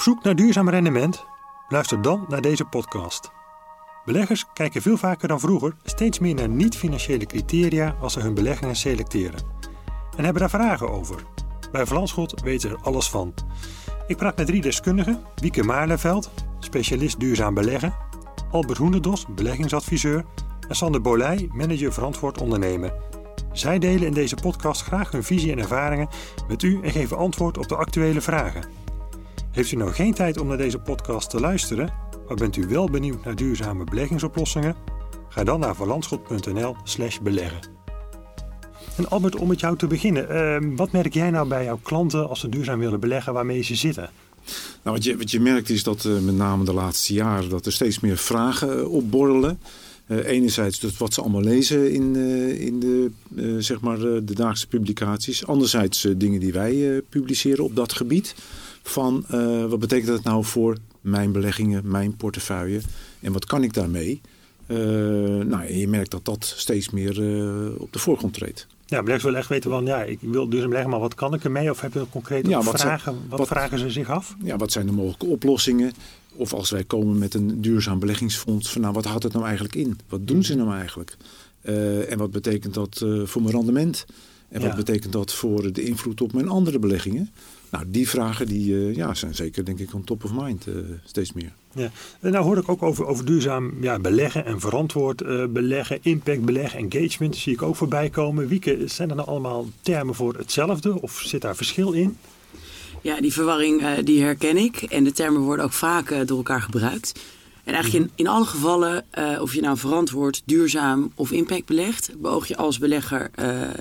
Op 0.00 0.06
zoek 0.06 0.24
naar 0.24 0.36
duurzaam 0.36 0.68
rendement? 0.68 1.24
Luister 1.68 2.02
dan 2.02 2.24
naar 2.28 2.40
deze 2.40 2.64
podcast. 2.64 3.30
Beleggers 4.04 4.46
kijken 4.52 4.82
veel 4.82 4.96
vaker 4.96 5.28
dan 5.28 5.40
vroeger 5.40 5.74
steeds 5.84 6.18
meer 6.18 6.34
naar 6.34 6.48
niet-financiële 6.48 7.26
criteria 7.26 7.96
als 8.00 8.12
ze 8.12 8.20
hun 8.20 8.34
beleggingen 8.34 8.76
selecteren. 8.76 9.40
En 10.16 10.24
hebben 10.24 10.40
daar 10.40 10.50
vragen 10.50 10.90
over. 10.90 11.22
Bij 11.72 11.86
Verlandschot 11.86 12.40
weten 12.40 12.60
ze 12.60 12.76
er 12.76 12.82
alles 12.82 13.10
van. 13.10 13.34
Ik 14.06 14.16
praat 14.16 14.36
met 14.36 14.46
drie 14.46 14.60
deskundigen: 14.60 15.22
Wieke 15.34 15.62
Maarleveld, 15.62 16.30
specialist 16.58 17.20
duurzaam 17.20 17.54
beleggen, 17.54 17.94
Albert 18.50 18.78
Hoenderdos, 18.78 19.26
beleggingsadviseur 19.34 20.24
en 20.68 20.76
Sander 20.76 21.00
Bolij, 21.00 21.48
manager 21.52 21.92
verantwoord 21.92 22.40
ondernemen. 22.40 22.92
Zij 23.52 23.78
delen 23.78 24.06
in 24.06 24.14
deze 24.14 24.36
podcast 24.36 24.82
graag 24.82 25.10
hun 25.10 25.24
visie 25.24 25.52
en 25.52 25.58
ervaringen 25.58 26.08
met 26.48 26.62
u 26.62 26.80
en 26.82 26.90
geven 26.90 27.16
antwoord 27.16 27.58
op 27.58 27.68
de 27.68 27.76
actuele 27.76 28.20
vragen. 28.20 28.79
Heeft 29.50 29.72
u 29.72 29.76
nou 29.76 29.92
geen 29.92 30.14
tijd 30.14 30.40
om 30.40 30.46
naar 30.46 30.56
deze 30.56 30.78
podcast 30.78 31.30
te 31.30 31.40
luisteren, 31.40 31.92
maar 32.26 32.36
bent 32.36 32.56
u 32.56 32.66
wel 32.66 32.90
benieuwd 32.90 33.24
naar 33.24 33.34
duurzame 33.34 33.84
beleggingsoplossingen? 33.84 34.76
Ga 35.28 35.44
dan 35.44 35.60
naar 35.60 35.76
verlandschot.nl/slash 35.76 37.18
beleggen. 37.18 37.60
En 38.96 39.08
Albert, 39.08 39.36
om 39.36 39.48
met 39.48 39.60
jou 39.60 39.76
te 39.76 39.86
beginnen, 39.86 40.26
uh, 40.62 40.76
wat 40.76 40.92
merk 40.92 41.14
jij 41.14 41.30
nou 41.30 41.48
bij 41.48 41.64
jouw 41.64 41.78
klanten 41.82 42.28
als 42.28 42.40
ze 42.40 42.48
duurzaam 42.48 42.78
willen 42.78 43.00
beleggen 43.00 43.32
waarmee 43.32 43.62
ze 43.62 43.74
zitten? 43.74 44.10
Nou, 44.82 44.96
wat, 44.96 45.04
je, 45.04 45.16
wat 45.16 45.30
je 45.30 45.40
merkt 45.40 45.70
is 45.70 45.82
dat 45.82 46.04
uh, 46.04 46.18
met 46.18 46.36
name 46.36 46.64
de 46.64 46.72
laatste 46.72 47.14
jaren 47.14 47.50
dat 47.50 47.66
er 47.66 47.72
steeds 47.72 48.00
meer 48.00 48.16
vragen 48.16 48.78
uh, 48.78 48.92
opborrelen. 48.92 49.60
Uh, 50.06 50.26
enerzijds 50.26 50.80
dat 50.80 50.96
wat 50.96 51.14
ze 51.14 51.20
allemaal 51.20 51.42
lezen 51.42 51.92
in, 51.92 52.16
in 52.58 52.80
de, 52.80 53.10
zeg 53.58 53.80
maar, 53.80 53.98
de 53.98 54.22
dagelijkse 54.24 54.68
publicaties. 54.68 55.46
Anderzijds 55.46 56.08
dingen 56.16 56.40
die 56.40 56.52
wij 56.52 57.02
publiceren 57.08 57.64
op 57.64 57.76
dat 57.76 57.92
gebied. 57.92 58.34
Van 58.82 59.24
wat 59.68 59.78
betekent 59.78 60.06
dat 60.08 60.22
nou 60.22 60.44
voor 60.44 60.76
mijn 61.00 61.32
beleggingen, 61.32 61.88
mijn 61.88 62.16
portefeuille 62.16 62.80
en 63.20 63.32
wat 63.32 63.44
kan 63.44 63.62
ik 63.62 63.74
daarmee? 63.74 64.20
nou, 65.46 65.72
je 65.72 65.88
merkt 65.88 66.10
dat 66.10 66.24
dat 66.24 66.54
steeds 66.56 66.90
meer 66.90 67.10
op 67.78 67.92
de 67.92 67.98
voorgrond 67.98 68.34
treedt. 68.34 68.66
Ja, 68.90 68.98
beleggers 68.98 69.22
willen 69.22 69.38
echt 69.38 69.48
weten 69.48 69.70
van, 69.70 69.84
ja, 69.84 70.02
ik 70.02 70.18
wil 70.20 70.48
duurzaam 70.48 70.68
beleggen, 70.68 70.90
maar 70.90 71.00
wat 71.00 71.14
kan 71.14 71.34
ik 71.34 71.44
ermee? 71.44 71.70
Of 71.70 71.80
heb 71.80 71.92
je 71.92 72.06
concrete 72.10 72.48
ja, 72.48 72.62
wat 72.62 72.80
vragen? 72.80 73.12
Zijn, 73.12 73.28
wat, 73.28 73.38
wat, 73.38 73.48
vragen 73.48 73.78
ze 73.78 73.90
zich 73.90 74.10
af? 74.10 74.36
Ja, 74.42 74.56
wat 74.56 74.72
zijn 74.72 74.86
de 74.86 74.92
mogelijke 74.92 75.26
oplossingen? 75.26 75.92
Of 76.34 76.52
als 76.52 76.70
wij 76.70 76.84
komen 76.84 77.18
met 77.18 77.34
een 77.34 77.60
duurzaam 77.60 77.98
beleggingsfonds, 77.98 78.72
van 78.72 78.80
nou, 78.80 78.94
wat 78.94 79.04
houdt 79.04 79.22
het 79.22 79.32
nou 79.32 79.44
eigenlijk 79.44 79.74
in? 79.74 79.98
Wat 80.08 80.26
doen 80.26 80.42
ze 80.44 80.54
nou 80.54 80.74
eigenlijk? 80.74 81.16
Uh, 81.62 82.12
en 82.12 82.18
wat 82.18 82.30
betekent 82.30 82.74
dat 82.74 83.00
uh, 83.04 83.26
voor 83.26 83.42
mijn 83.42 83.54
rendement? 83.54 84.06
En 84.48 84.60
wat 84.60 84.70
ja. 84.70 84.76
betekent 84.76 85.12
dat 85.12 85.32
voor 85.32 85.72
de 85.72 85.82
invloed 85.82 86.20
op 86.20 86.32
mijn 86.32 86.48
andere 86.48 86.78
beleggingen? 86.78 87.30
Nou, 87.70 87.84
die 87.88 88.08
vragen 88.08 88.46
die, 88.46 88.72
uh, 88.72 88.96
ja, 88.96 89.14
zijn 89.14 89.34
zeker 89.34 89.64
denk 89.64 89.78
ik 89.78 89.94
on 89.94 90.04
top 90.04 90.24
of 90.24 90.32
mind 90.32 90.66
steeds 91.04 91.32
meer. 91.32 91.52
Ja. 91.74 91.90
En 92.20 92.32
nou 92.32 92.44
hoor 92.44 92.58
ik 92.58 92.68
ook 92.68 92.82
over, 92.82 93.06
over 93.06 93.24
duurzaam 93.24 93.72
ja, 93.80 93.98
beleggen 93.98 94.44
en 94.44 94.60
verantwoord 94.60 95.22
uh, 95.22 95.44
beleggen, 95.46 95.98
impact 96.02 96.44
beleggen, 96.44 96.90
engagement, 96.90 97.36
zie 97.36 97.52
ik 97.52 97.62
ook 97.62 97.76
voorbij 97.76 98.10
komen. 98.10 98.48
Wieke, 98.48 98.82
zijn 98.84 99.10
er 99.10 99.16
nou 99.16 99.28
allemaal 99.28 99.66
termen 99.82 100.14
voor 100.14 100.34
hetzelfde 100.36 101.02
of 101.02 101.20
zit 101.24 101.40
daar 101.40 101.56
verschil 101.56 101.92
in? 101.92 102.16
Ja, 103.02 103.20
die 103.20 103.32
verwarring 103.32 103.82
uh, 103.82 103.90
die 104.04 104.22
herken 104.22 104.56
ik 104.56 104.82
en 104.82 105.04
de 105.04 105.12
termen 105.12 105.40
worden 105.40 105.64
ook 105.64 105.72
vaak 105.72 106.10
uh, 106.10 106.18
door 106.26 106.36
elkaar 106.36 106.62
gebruikt. 106.62 107.20
En 107.70 107.76
eigenlijk 107.76 108.04
in, 108.04 108.10
in 108.14 108.26
alle 108.26 108.44
gevallen, 108.44 109.04
of 109.40 109.54
je 109.54 109.60
nou 109.60 109.78
verantwoord, 109.78 110.42
duurzaam 110.44 111.12
of 111.14 111.32
impact 111.32 111.66
belegt, 111.66 112.10
beoog 112.18 112.48
je 112.48 112.56
als 112.56 112.78
belegger 112.78 113.30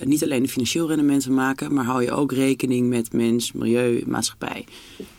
niet 0.03 0.23
alleen 0.23 0.43
de 0.43 0.49
financieel 0.49 0.87
rendement 0.87 1.23
te 1.23 1.31
maken, 1.31 1.73
maar 1.73 1.85
hou 1.85 2.03
je 2.03 2.11
ook 2.11 2.31
rekening 2.31 2.89
met 2.89 3.13
mens, 3.13 3.51
milieu, 3.51 4.03
maatschappij. 4.07 4.65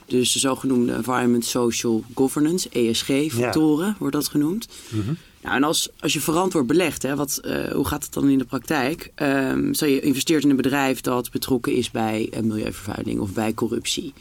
Dus 0.07 0.33
de 0.33 0.39
zogenoemde 0.39 0.93
Environment 0.93 1.45
Social 1.45 2.05
Governance, 2.15 2.69
ESG-factoren 2.69 3.87
ja. 3.87 3.97
wordt 3.99 4.15
dat 4.15 4.29
genoemd. 4.29 4.69
Mm 4.89 5.01
-hmm. 5.01 5.17
Nou, 5.43 5.57
en 5.57 5.65
als, 5.65 5.89
als 5.99 6.13
je 6.13 6.21
verantwoord 6.21 6.67
belegt, 6.67 7.03
hè, 7.03 7.17
wat, 7.17 7.41
uh, 7.45 7.65
hoe 7.73 7.87
gaat 7.87 8.05
het 8.05 8.13
dan 8.13 8.29
in 8.29 8.39
de 8.39 8.45
praktijk? 8.45 9.13
Um, 9.17 9.75
stel 9.75 9.89
je 9.89 10.01
investeert 10.01 10.45
in 10.45 10.51
een 10.51 10.57
bedrijf 10.57 11.01
dat 11.01 11.31
betrokken 11.31 11.75
is 11.75 11.91
bij 11.91 12.33
milieuvervuiling 12.43 13.21
of 13.21 13.33
bij 13.33 13.55
corruptie. 13.55 14.13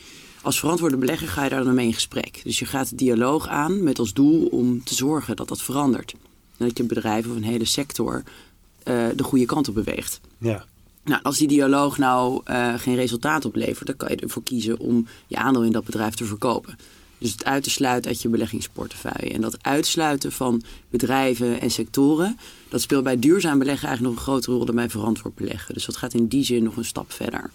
Als 0.49 0.59
verantwoorde 0.59 0.97
belegger 0.97 1.27
ga 1.27 1.43
je 1.43 1.49
daar 1.49 1.63
dan 1.63 1.73
mee 1.73 1.85
in 1.85 1.93
gesprek. 1.93 2.41
Dus 2.43 2.59
je 2.59 2.65
gaat 2.65 2.89
de 2.89 2.95
dialoog 2.95 3.47
aan 3.47 3.83
met 3.83 3.99
als 3.99 4.13
doel 4.13 4.45
om 4.45 4.83
te 4.83 4.95
zorgen 4.95 5.35
dat 5.35 5.47
dat 5.47 5.61
verandert. 5.61 6.11
En 6.57 6.67
dat 6.67 6.77
je 6.77 6.83
bedrijf 6.83 7.27
of 7.27 7.35
een 7.35 7.43
hele 7.43 7.65
sector 7.65 8.23
uh, 8.23 9.07
de 9.15 9.23
goede 9.23 9.45
kant 9.45 9.67
op 9.67 9.73
beweegt. 9.73 10.19
Ja. 10.37 10.65
Nou, 11.03 11.23
als 11.23 11.37
die 11.37 11.47
dialoog 11.47 11.97
nou 11.97 12.41
uh, 12.45 12.73
geen 12.77 12.95
resultaat 12.95 13.45
oplevert, 13.45 13.87
dan 13.87 13.97
kan 13.97 14.09
je 14.09 14.15
ervoor 14.15 14.43
kiezen 14.43 14.79
om 14.79 15.07
je 15.27 15.35
aandeel 15.35 15.63
in 15.63 15.71
dat 15.71 15.83
bedrijf 15.85 16.13
te 16.13 16.25
verkopen. 16.25 16.77
Dus 17.17 17.31
het 17.31 17.45
uit 17.45 17.63
te 17.63 17.69
sluiten 17.69 18.11
uit 18.11 18.21
je 18.21 18.29
beleggingsportefeuille. 18.29 19.33
En 19.33 19.41
dat 19.41 19.63
uitsluiten 19.63 20.31
van 20.31 20.61
bedrijven 20.89 21.61
en 21.61 21.71
sectoren, 21.71 22.37
dat 22.69 22.81
speelt 22.81 23.03
bij 23.03 23.19
duurzaam 23.19 23.59
beleggen 23.59 23.87
eigenlijk 23.87 24.15
nog 24.15 24.25
een 24.25 24.31
grotere 24.31 24.55
rol 24.55 24.65
dan 24.65 24.75
bij 24.75 24.89
verantwoord 24.89 25.35
beleggen. 25.35 25.73
Dus 25.73 25.85
dat 25.85 25.97
gaat 25.97 26.13
in 26.13 26.27
die 26.27 26.43
zin 26.43 26.63
nog 26.63 26.77
een 26.77 26.85
stap 26.85 27.11
verder. 27.11 27.51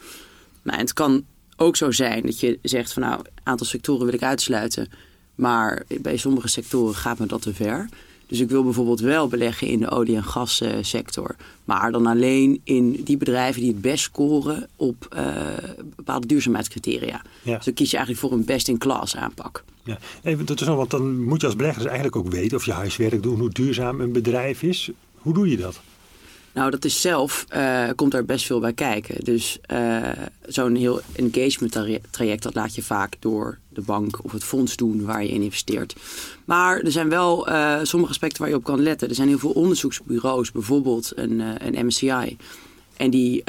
Nou, 0.63 0.79
en 0.79 0.85
het 0.85 0.93
kan 0.93 1.25
ook 1.57 1.77
zo 1.77 1.91
zijn 1.91 2.23
dat 2.23 2.41
je 2.41 2.59
zegt 2.63 2.93
van 2.93 3.03
nou, 3.03 3.19
een 3.19 3.27
aantal 3.43 3.67
sectoren 3.67 4.05
wil 4.05 4.15
ik 4.15 4.23
uitsluiten, 4.23 4.89
maar 5.35 5.83
bij 6.01 6.17
sommige 6.17 6.49
sectoren 6.49 6.95
gaat 6.95 7.19
me 7.19 7.27
dat 7.27 7.43
te 7.43 7.55
ver. 7.55 7.89
Dus 8.27 8.41
ik 8.41 8.49
wil 8.49 8.65
bijvoorbeeld 8.65 9.01
wel 9.01 9.29
beleggen 9.29 9.67
in 9.67 9.79
de 9.79 9.91
olie- 9.91 10.17
en 10.17 10.25
gassector. 10.25 11.37
Maar 11.65 11.93
dan 11.93 12.07
alleen 12.07 12.61
in 12.65 13.01
die 13.05 13.17
bedrijven 13.17 13.61
die 13.61 13.71
het 13.71 13.81
best 13.81 14.05
scoren 14.05 14.69
op 14.77 15.15
uh, 15.17 15.37
bepaalde 15.97 16.27
duurzaamheidscriteria. 16.27 17.23
Ja. 17.43 17.57
Dus 17.57 17.65
dan 17.65 17.75
kies 17.75 17.91
je 17.91 17.97
eigenlijk 17.97 18.27
voor 18.27 18.39
een 18.39 18.45
best-in-class 18.45 19.17
aanpak. 19.17 19.65
Ja. 19.85 19.99
Even 20.23 20.45
tot 20.45 20.59
zo, 20.59 20.77
want 20.77 20.91
dan 20.91 21.25
moet 21.25 21.41
je 21.41 21.47
als 21.47 21.57
belegger 21.57 21.83
dus 21.83 21.91
eigenlijk 21.91 22.17
ook 22.17 22.33
weten 22.33 22.57
of 22.57 22.65
je 22.65 22.73
huiswerk 22.73 23.23
doet, 23.23 23.39
hoe 23.39 23.51
duurzaam 23.51 24.01
een 24.01 24.13
bedrijf 24.13 24.63
is. 24.63 24.91
Hoe 25.15 25.35
doe 25.35 25.49
je 25.49 25.57
dat? 25.57 25.81
Nou, 26.55 26.71
dat 26.71 26.85
is 26.85 27.01
zelf, 27.01 27.45
uh, 27.57 27.89
komt 27.97 28.13
daar 28.13 28.25
best 28.25 28.47
veel 28.47 28.61
bij 28.61 28.73
kijken. 28.73 29.25
Dus 29.25 29.59
uh, 29.73 30.09
zo'n 30.47 30.75
heel 30.75 31.01
engagement 31.13 31.73
traject, 32.11 32.43
dat 32.43 32.55
laat 32.55 32.75
je 32.75 32.83
vaak 32.83 33.17
door 33.19 33.59
de 33.69 33.81
bank 33.81 34.25
of 34.25 34.33
het 34.33 34.45
fonds 34.45 34.77
doen 34.77 35.05
waar 35.05 35.23
je 35.23 35.29
in 35.29 35.43
investeert. 35.43 35.95
Maar 36.45 36.81
er 36.81 36.93
zijn 36.93 37.09
wel 37.09 37.49
uh, 37.49 37.79
sommige 37.83 38.13
aspecten 38.13 38.41
waar 38.41 38.51
je 38.51 38.57
op 38.57 38.65
kan 38.65 38.83
letten. 38.83 39.09
Er 39.09 39.15
zijn 39.15 39.29
heel 39.29 39.39
veel 39.39 39.51
onderzoeksbureaus, 39.51 40.53
bijvoorbeeld 40.53 41.13
een, 41.15 41.43
een 41.67 41.87
MSCI. 41.87 42.37
En 42.97 43.11
die, 43.11 43.45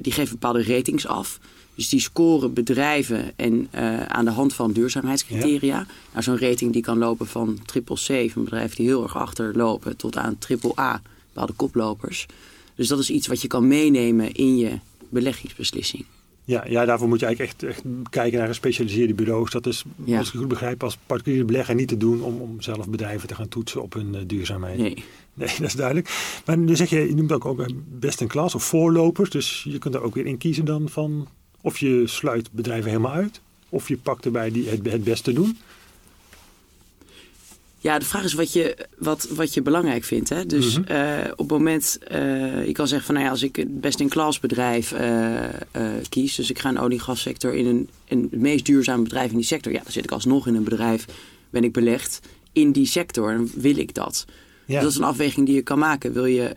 die 0.00 0.12
geven 0.12 0.38
bepaalde 0.38 0.64
ratings 0.64 1.06
af. 1.06 1.38
Dus 1.74 1.88
die 1.88 2.00
scoren 2.00 2.52
bedrijven 2.52 3.32
en, 3.36 3.68
aan 4.08 4.24
de 4.24 4.30
hand 4.30 4.54
van 4.54 4.72
duurzaamheidscriteria. 4.72 5.76
Ja. 5.76 5.86
Nou, 6.10 6.22
zo'n 6.22 6.38
rating 6.38 6.72
die 6.72 6.82
kan 6.82 6.98
lopen 6.98 7.26
van 7.26 7.58
triple 7.66 7.96
C, 7.96 8.30
van 8.30 8.44
bedrijven 8.44 8.76
die 8.76 8.86
heel 8.86 9.02
erg 9.02 9.16
achterlopen, 9.16 9.96
tot 9.96 10.16
aan 10.16 10.38
triple 10.38 10.72
A 10.78 11.02
bepaalde 11.32 11.52
koplopers. 11.52 12.26
Dus 12.74 12.88
dat 12.88 12.98
is 12.98 13.10
iets 13.10 13.26
wat 13.26 13.42
je 13.42 13.48
kan 13.48 13.68
meenemen 13.68 14.32
in 14.32 14.56
je 14.56 14.78
beleggingsbeslissing. 15.08 16.04
Ja, 16.44 16.64
ja, 16.68 16.84
daarvoor 16.84 17.08
moet 17.08 17.20
je 17.20 17.26
eigenlijk 17.26 17.62
echt, 17.62 17.70
echt 17.70 17.82
kijken 18.10 18.38
naar 18.38 18.48
gespecialiseerde 18.48 19.14
bureaus. 19.14 19.50
Dat 19.50 19.66
is, 19.66 19.84
ja. 20.04 20.18
als 20.18 20.32
ik 20.32 20.38
goed 20.38 20.48
begrijp, 20.48 20.82
als 20.82 20.98
particuliere 21.06 21.44
belegger 21.44 21.74
niet 21.74 21.88
te 21.88 21.96
doen 21.96 22.22
om, 22.22 22.40
om 22.40 22.60
zelf 22.60 22.88
bedrijven 22.88 23.28
te 23.28 23.34
gaan 23.34 23.48
toetsen 23.48 23.82
op 23.82 23.92
hun 23.92 24.14
uh, 24.14 24.20
duurzaamheid. 24.26 24.78
Nee. 24.78 25.04
Nee, 25.34 25.48
dat 25.58 25.66
is 25.66 25.74
duidelijk. 25.74 26.40
Maar 26.46 26.58
nu 26.58 26.76
zeg 26.76 26.90
je, 26.90 27.08
je 27.08 27.14
noemt 27.14 27.32
ook, 27.32 27.44
ook 27.44 27.66
best 27.88 28.20
een 28.20 28.26
klas 28.26 28.54
of 28.54 28.64
voorlopers. 28.64 29.30
Dus 29.30 29.64
je 29.68 29.78
kunt 29.78 29.94
er 29.94 30.02
ook 30.02 30.14
weer 30.14 30.26
in 30.26 30.38
kiezen 30.38 30.64
dan 30.64 30.88
van 30.88 31.28
of 31.60 31.78
je 31.78 32.02
sluit 32.06 32.52
bedrijven 32.52 32.90
helemaal 32.90 33.12
uit. 33.12 33.40
Of 33.68 33.88
je 33.88 33.96
pakt 33.96 34.24
erbij 34.24 34.50
die 34.50 34.68
het, 34.68 34.90
het 34.90 35.04
beste 35.04 35.32
doen. 35.32 35.58
Ja, 37.82 37.98
de 37.98 38.04
vraag 38.04 38.24
is 38.24 38.32
wat 38.32 38.52
je, 38.52 38.76
wat, 38.98 39.28
wat 39.30 39.54
je 39.54 39.62
belangrijk 39.62 40.04
vindt. 40.04 40.28
Hè? 40.28 40.46
Dus 40.46 40.78
mm 40.78 40.84
-hmm. 40.86 40.96
uh, 40.96 41.30
op 41.30 41.38
het 41.38 41.48
moment, 41.48 41.98
uh, 42.12 42.66
je 42.66 42.72
kan 42.72 42.88
zeggen 42.88 43.06
van 43.06 43.14
nou 43.14 43.26
ja, 43.26 43.32
als 43.32 43.42
ik 43.42 43.56
het 43.56 43.80
best 43.80 44.00
in 44.00 44.08
klas 44.08 44.40
bedrijf 44.40 44.92
uh, 44.92 45.44
kies, 46.08 46.34
dus 46.34 46.50
ik 46.50 46.58
ga 46.58 46.68
een 46.68 46.78
olie- 46.78 46.96
en 46.96 47.02
gassector 47.02 47.54
in 47.54 47.66
een, 47.66 47.88
een 48.08 48.28
het 48.30 48.40
meest 48.40 48.66
duurzame 48.66 49.02
bedrijf 49.02 49.30
in 49.30 49.36
die 49.36 49.46
sector, 49.46 49.72
ja, 49.72 49.82
dan 49.82 49.92
zit 49.92 50.04
ik 50.04 50.10
alsnog 50.10 50.46
in 50.46 50.54
een 50.54 50.64
bedrijf, 50.64 51.06
ben 51.50 51.64
ik 51.64 51.72
belegd 51.72 52.20
in 52.52 52.72
die 52.72 52.86
sector 52.86 53.32
en 53.32 53.50
wil 53.54 53.76
ik 53.76 53.94
dat. 53.94 54.24
Ja. 54.26 54.74
Dus 54.74 54.82
dat 54.82 54.90
is 54.90 54.98
een 54.98 55.04
afweging 55.04 55.46
die 55.46 55.54
je 55.54 55.62
kan 55.62 55.78
maken. 55.78 56.12
Wil 56.12 56.26
je, 56.26 56.56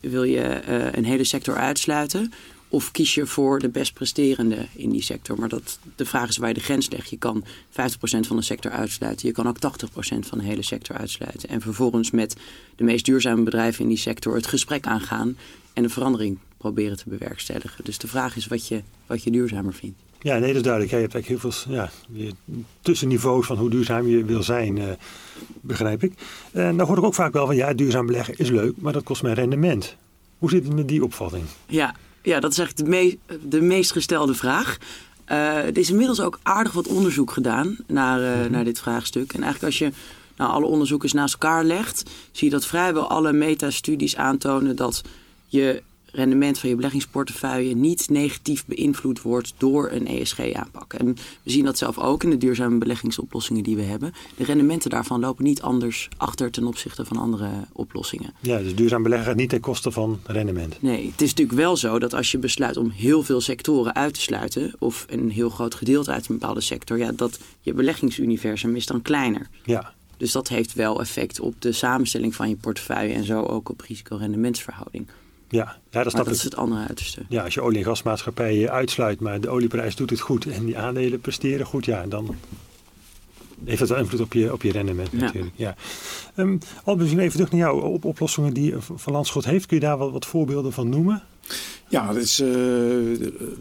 wil 0.00 0.24
je 0.24 0.62
een 0.92 1.04
hele 1.04 1.24
sector 1.24 1.56
uitsluiten? 1.56 2.32
Of 2.72 2.90
kies 2.90 3.14
je 3.14 3.26
voor 3.26 3.58
de 3.58 3.68
best 3.68 3.92
presterende 3.92 4.66
in 4.72 4.90
die 4.90 5.02
sector? 5.02 5.38
Maar 5.38 5.48
dat, 5.48 5.78
de 5.96 6.04
vraag 6.04 6.28
is 6.28 6.36
waar 6.36 6.48
je 6.48 6.54
de 6.54 6.60
grens 6.60 6.90
legt. 6.90 7.10
Je 7.10 7.16
kan 7.16 7.44
50% 7.44 7.46
van 8.02 8.36
de 8.36 8.42
sector 8.42 8.70
uitsluiten. 8.70 9.28
Je 9.28 9.34
kan 9.34 9.48
ook 9.48 9.56
80% 9.56 9.58
van 10.18 10.38
de 10.38 10.44
hele 10.44 10.62
sector 10.62 10.96
uitsluiten. 10.96 11.48
En 11.48 11.60
vervolgens 11.60 12.10
met 12.10 12.36
de 12.76 12.84
meest 12.84 13.04
duurzame 13.04 13.42
bedrijven 13.42 13.82
in 13.82 13.88
die 13.88 13.98
sector 13.98 14.34
het 14.34 14.46
gesprek 14.46 14.86
aangaan. 14.86 15.36
En 15.72 15.84
een 15.84 15.90
verandering 15.90 16.38
proberen 16.56 16.96
te 16.96 17.08
bewerkstelligen. 17.08 17.84
Dus 17.84 17.98
de 17.98 18.08
vraag 18.08 18.36
is 18.36 18.46
wat 18.46 18.68
je, 18.68 18.82
wat 19.06 19.22
je 19.22 19.30
duurzamer 19.30 19.74
vindt. 19.74 19.98
Ja, 20.20 20.38
nee, 20.38 20.46
dat 20.46 20.56
is 20.56 20.62
duidelijk. 20.62 20.92
Je 20.92 20.98
hebt 20.98 21.14
eigenlijk 21.14 21.42
heel 21.42 21.52
veel 21.52 21.74
ja, 21.74 21.90
tussenniveaus 22.80 23.46
van 23.46 23.56
hoe 23.56 23.70
duurzaam 23.70 24.06
je 24.06 24.24
wil 24.24 24.42
zijn, 24.42 24.76
uh, 24.76 24.84
begrijp 25.60 26.02
ik. 26.02 26.12
En 26.52 26.72
uh, 26.72 26.78
dan 26.78 26.86
hoor 26.86 26.98
ik 26.98 27.04
ook 27.04 27.14
vaak 27.14 27.32
wel 27.32 27.46
van 27.46 27.56
ja, 27.56 27.72
duurzaam 27.72 28.06
beleggen 28.06 28.36
is 28.36 28.50
leuk, 28.50 28.76
maar 28.76 28.92
dat 28.92 29.02
kost 29.02 29.22
mij 29.22 29.32
rendement. 29.32 29.96
Hoe 30.38 30.50
zit 30.50 30.64
het 30.64 30.74
met 30.74 30.88
die 30.88 31.04
opvatting? 31.04 31.44
Ja, 31.66 31.94
ja, 32.22 32.40
dat 32.40 32.52
is 32.52 32.58
eigenlijk 32.58 32.90
de, 32.90 32.96
me 32.96 33.38
de 33.48 33.60
meest 33.60 33.92
gestelde 33.92 34.34
vraag. 34.34 34.78
Uh, 35.30 35.56
er 35.56 35.78
is 35.78 35.90
inmiddels 35.90 36.20
ook 36.20 36.38
aardig 36.42 36.72
wat 36.72 36.86
onderzoek 36.86 37.30
gedaan 37.30 37.76
naar, 37.86 38.20
uh, 38.20 38.50
naar 38.50 38.64
dit 38.64 38.80
vraagstuk. 38.80 39.32
En 39.32 39.42
eigenlijk 39.42 39.64
als 39.64 39.78
je 39.78 39.92
nou, 40.36 40.50
alle 40.52 40.66
onderzoekers 40.66 41.12
naast 41.12 41.32
elkaar 41.32 41.64
legt, 41.64 42.10
zie 42.32 42.48
je 42.48 42.54
dat 42.54 42.66
vrijwel 42.66 43.08
alle 43.08 43.32
metastudies 43.32 44.16
aantonen 44.16 44.76
dat 44.76 45.02
je 45.46 45.82
rendement 46.12 46.58
van 46.58 46.68
je 46.68 46.74
beleggingsportefeuille 46.74 47.74
niet 47.74 48.08
negatief 48.08 48.66
beïnvloed 48.66 49.22
wordt 49.22 49.54
door 49.56 49.90
een 49.90 50.06
ESG-aanpak. 50.06 50.92
En 50.92 51.14
we 51.42 51.50
zien 51.50 51.64
dat 51.64 51.78
zelf 51.78 51.98
ook 51.98 52.22
in 52.22 52.30
de 52.30 52.38
duurzame 52.38 52.78
beleggingsoplossingen 52.78 53.62
die 53.62 53.76
we 53.76 53.82
hebben. 53.82 54.12
De 54.36 54.44
rendementen 54.44 54.90
daarvan 54.90 55.20
lopen 55.20 55.44
niet 55.44 55.62
anders 55.62 56.08
achter 56.16 56.50
ten 56.50 56.66
opzichte 56.66 57.04
van 57.04 57.16
andere 57.16 57.48
oplossingen. 57.72 58.34
Ja, 58.40 58.58
dus 58.58 58.74
duurzaam 58.74 59.02
beleggen 59.02 59.28
gaat 59.28 59.36
niet 59.36 59.48
ten 59.48 59.60
koste 59.60 59.90
van 59.90 60.20
rendement. 60.24 60.82
Nee, 60.82 61.10
het 61.10 61.20
is 61.20 61.28
natuurlijk 61.28 61.58
wel 61.58 61.76
zo 61.76 61.98
dat 61.98 62.14
als 62.14 62.30
je 62.30 62.38
besluit 62.38 62.76
om 62.76 62.90
heel 62.90 63.22
veel 63.22 63.40
sectoren 63.40 63.94
uit 63.94 64.14
te 64.14 64.20
sluiten, 64.20 64.72
of 64.78 65.06
een 65.08 65.30
heel 65.30 65.50
groot 65.50 65.74
gedeelte 65.74 66.10
uit 66.10 66.28
een 66.28 66.38
bepaalde 66.38 66.60
sector, 66.60 66.98
ja, 66.98 67.12
dat 67.12 67.38
je 67.60 67.72
beleggingsuniversum 67.74 68.76
is 68.76 68.86
dan 68.86 69.02
kleiner. 69.02 69.48
Ja. 69.64 69.92
Dus 70.16 70.32
dat 70.32 70.48
heeft 70.48 70.74
wel 70.74 71.00
effect 71.00 71.40
op 71.40 71.54
de 71.58 71.72
samenstelling 71.72 72.34
van 72.34 72.48
je 72.48 72.56
portefeuille 72.56 73.14
en 73.14 73.24
zo 73.24 73.42
ook 73.42 73.68
op 73.68 73.80
risico-rendementsverhouding. 73.80 75.06
Ja, 75.50 75.76
ja 75.90 76.02
dat, 76.02 76.12
dat 76.12 76.30
is 76.30 76.42
het 76.42 76.56
andere 76.56 76.86
uiterste. 76.86 77.22
Ja, 77.28 77.44
als 77.44 77.54
je 77.54 77.60
olie- 77.60 77.78
en 77.78 77.84
gasmaatschappijen 77.84 78.70
uitsluit, 78.70 79.20
maar 79.20 79.40
de 79.40 79.48
olieprijs 79.48 79.96
doet 79.96 80.10
het 80.10 80.20
goed 80.20 80.46
en 80.46 80.64
die 80.64 80.78
aandelen 80.78 81.20
presteren 81.20 81.66
goed, 81.66 81.84
ja, 81.84 82.06
dan 82.06 82.36
heeft 83.64 83.78
dat 83.78 83.88
wel 83.88 83.98
invloed 83.98 84.20
op 84.20 84.32
je, 84.32 84.52
op 84.52 84.62
je 84.62 84.72
rendement 84.72 85.12
natuurlijk. 85.12 85.54
Ja. 85.56 85.74
Um, 86.36 86.58
Albert, 86.84 87.10
even 87.10 87.30
terug 87.30 87.50
naar 87.50 87.60
jou 87.60 87.82
op 87.82 88.04
oplossingen 88.04 88.54
die 88.54 88.74
Van 88.78 89.12
Landschot 89.12 89.44
heeft. 89.44 89.66
Kun 89.66 89.76
je 89.76 89.82
daar 89.82 89.98
wat, 89.98 90.12
wat 90.12 90.26
voorbeelden 90.26 90.72
van 90.72 90.88
noemen? 90.88 91.22
Ja, 91.90 92.14
het, 92.14 92.22
is, 92.22 92.40
uh, 92.40 92.48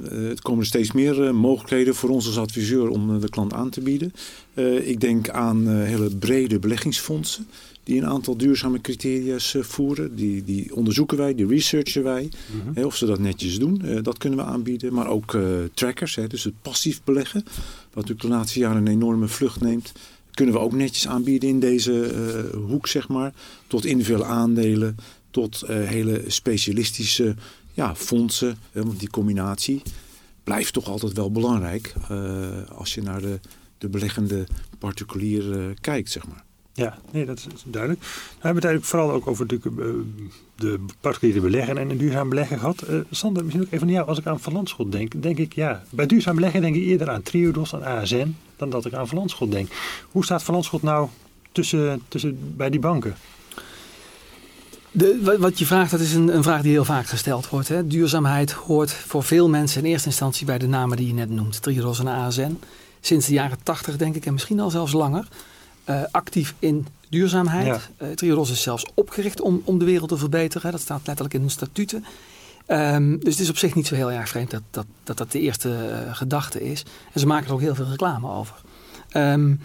het 0.09 0.41
komen 0.41 0.65
steeds 0.65 0.91
meer 0.91 1.23
uh, 1.23 1.31
mogelijkheden 1.31 1.95
voor 1.95 2.09
ons 2.09 2.25
als 2.25 2.37
adviseur 2.37 2.89
om 2.89 3.19
de 3.19 3.29
klant 3.29 3.53
aan 3.53 3.69
te 3.69 3.81
bieden. 3.81 4.13
Ik 4.83 4.99
denk 4.99 5.29
aan 5.29 5.67
hele 5.67 6.15
brede 6.15 6.59
beleggingsfondsen 6.59 7.47
die 7.83 7.97
een 7.97 8.07
aantal 8.07 8.37
duurzame 8.37 8.81
criteria's 8.81 9.55
voeren. 9.59 10.15
Die, 10.15 10.43
die 10.43 10.75
onderzoeken 10.75 11.17
wij, 11.17 11.35
die 11.35 11.47
researchen 11.47 12.03
wij. 12.03 12.23
Mm 12.23 12.61
-hmm. 12.61 12.71
hè, 12.73 12.85
of 12.85 12.95
ze 12.95 13.05
dat 13.05 13.19
netjes 13.19 13.59
doen, 13.59 13.81
dat 14.01 14.17
kunnen 14.17 14.39
we 14.39 14.45
aanbieden. 14.45 14.93
Maar 14.93 15.07
ook 15.07 15.37
trackers, 15.73 16.15
hè, 16.15 16.27
dus 16.27 16.43
het 16.43 16.61
passief 16.61 17.01
beleggen. 17.03 17.43
Wat 17.43 17.93
natuurlijk 17.93 18.21
de 18.21 18.27
laatste 18.27 18.59
jaren 18.59 18.77
een 18.77 18.93
enorme 18.93 19.27
vlucht 19.27 19.61
neemt. 19.61 19.91
Kunnen 20.33 20.55
we 20.55 20.61
ook 20.61 20.73
netjes 20.73 21.07
aanbieden 21.07 21.49
in 21.49 21.59
deze 21.59 22.11
hoek, 22.67 22.87
zeg 22.87 23.07
maar. 23.07 23.33
Tot 23.67 23.85
individuele 23.85 24.25
aandelen, 24.25 24.95
tot 25.31 25.63
hele 25.67 26.23
specialistische 26.27 27.35
ja, 27.73 27.95
fondsen. 27.95 28.57
want 28.71 28.99
die 28.99 29.09
combinatie 29.09 29.81
blijft 30.43 30.73
toch 30.73 30.87
altijd 30.87 31.13
wel 31.13 31.31
belangrijk. 31.31 31.93
als 32.75 32.93
je 32.93 33.01
naar 33.01 33.21
de, 33.21 33.39
de 33.77 33.89
beleggende 33.89 34.47
particulier 34.79 35.73
kijkt, 35.81 36.11
zeg 36.11 36.27
maar. 36.27 36.43
Ja, 36.79 36.97
nee, 37.11 37.25
dat 37.25 37.37
is, 37.37 37.63
duidelijk. 37.65 38.01
We 38.01 38.07
hebben 38.47 38.63
het 38.63 38.71
eigenlijk 38.71 38.85
vooral 38.85 39.11
ook 39.11 39.27
over 39.27 39.47
de, 39.47 39.59
de 40.55 40.79
particuliere 41.01 41.41
beleggen 41.41 41.77
en 41.77 41.97
duurzaam 41.97 42.29
beleggen 42.29 42.59
gehad. 42.59 42.85
Sander, 43.11 43.43
misschien 43.43 43.65
ook 43.65 43.71
even 43.71 43.85
naar 43.85 43.95
jou. 43.95 44.07
Als 44.07 44.17
ik 44.17 44.25
aan 44.25 44.39
Van 44.39 44.53
Landschot 44.53 44.91
denk, 44.91 45.21
denk 45.21 45.37
ik 45.37 45.53
ja, 45.53 45.83
bij 45.89 46.05
duurzaam 46.05 46.35
beleggen 46.35 46.61
denk 46.61 46.75
ik 46.75 46.81
eerder 46.81 47.09
aan 47.09 47.21
Triodos, 47.21 47.75
aan 47.75 47.83
ASN, 47.83 48.35
dan 48.55 48.69
dat 48.69 48.85
ik 48.85 48.93
aan 48.93 49.07
Van 49.07 49.17
Landschot 49.17 49.51
denk. 49.51 49.71
Hoe 50.11 50.23
staat 50.23 50.43
Van 50.43 50.53
Landschot 50.53 50.81
nou 50.81 51.09
tussen, 51.51 52.01
tussen, 52.07 52.55
bij 52.55 52.69
die 52.69 52.79
banken? 52.79 53.15
De, 54.99 55.37
wat 55.39 55.59
je 55.59 55.65
vraagt, 55.65 55.91
dat 55.91 55.99
is 55.99 56.13
een, 56.13 56.35
een, 56.35 56.43
vraag 56.43 56.61
die 56.61 56.71
heel 56.71 56.85
vaak 56.85 57.05
gesteld 57.05 57.49
wordt. 57.49 57.67
Hè. 57.67 57.87
Duurzaamheid 57.87 58.51
hoort 58.51 58.91
voor 58.91 59.23
veel 59.23 59.49
mensen 59.49 59.83
in 59.83 59.91
eerste 59.91 60.07
instantie 60.07 60.45
bij 60.45 60.57
de 60.57 60.67
namen 60.67 60.97
die 60.97 61.07
je 61.07 61.13
net 61.13 61.29
noemt. 61.29 61.61
Triodos 61.61 61.99
en 61.99 62.07
ASN. 62.07 62.59
Sinds 62.99 63.27
de 63.27 63.33
jaren 63.33 63.57
tachtig 63.63 63.97
denk 63.97 64.15
ik 64.15 64.25
en 64.25 64.33
misschien 64.33 64.59
al 64.59 64.69
zelfs 64.69 64.91
langer. 64.91 65.27
Uh, 65.85 66.01
actief 66.11 66.53
in 66.59 66.87
duurzaamheid. 67.09 67.65
Ja. 67.65 68.07
Uh, 68.07 68.13
Triodos 68.13 68.51
is 68.51 68.61
zelfs 68.61 68.85
opgericht 68.93 69.41
om, 69.41 69.61
om 69.63 69.79
de 69.79 69.85
wereld 69.85 70.09
te 70.09 70.17
verbeteren. 70.17 70.71
Dat 70.71 70.81
staat 70.81 71.01
letterlijk 71.07 71.33
in 71.33 71.41
hun 71.41 71.49
statuten. 71.49 72.05
Um, 72.67 73.19
dus 73.19 73.33
het 73.33 73.43
is 73.43 73.49
op 73.49 73.57
zich 73.57 73.75
niet 73.75 73.87
zo 73.87 73.95
heel 73.95 74.11
erg 74.11 74.29
vreemd 74.29 74.51
dat 74.51 74.61
dat, 74.71 74.85
dat, 75.03 75.17
dat 75.17 75.31
de 75.31 75.39
eerste 75.39 75.69
uh, 75.69 76.15
gedachte 76.15 76.63
is. 76.63 76.85
En 77.13 77.19
ze 77.19 77.27
maken 77.27 77.47
er 77.47 77.53
ook 77.53 77.61
heel 77.61 77.75
veel 77.75 77.89
reclame 77.89 78.29
over. 78.29 78.55
Um, 79.13 79.59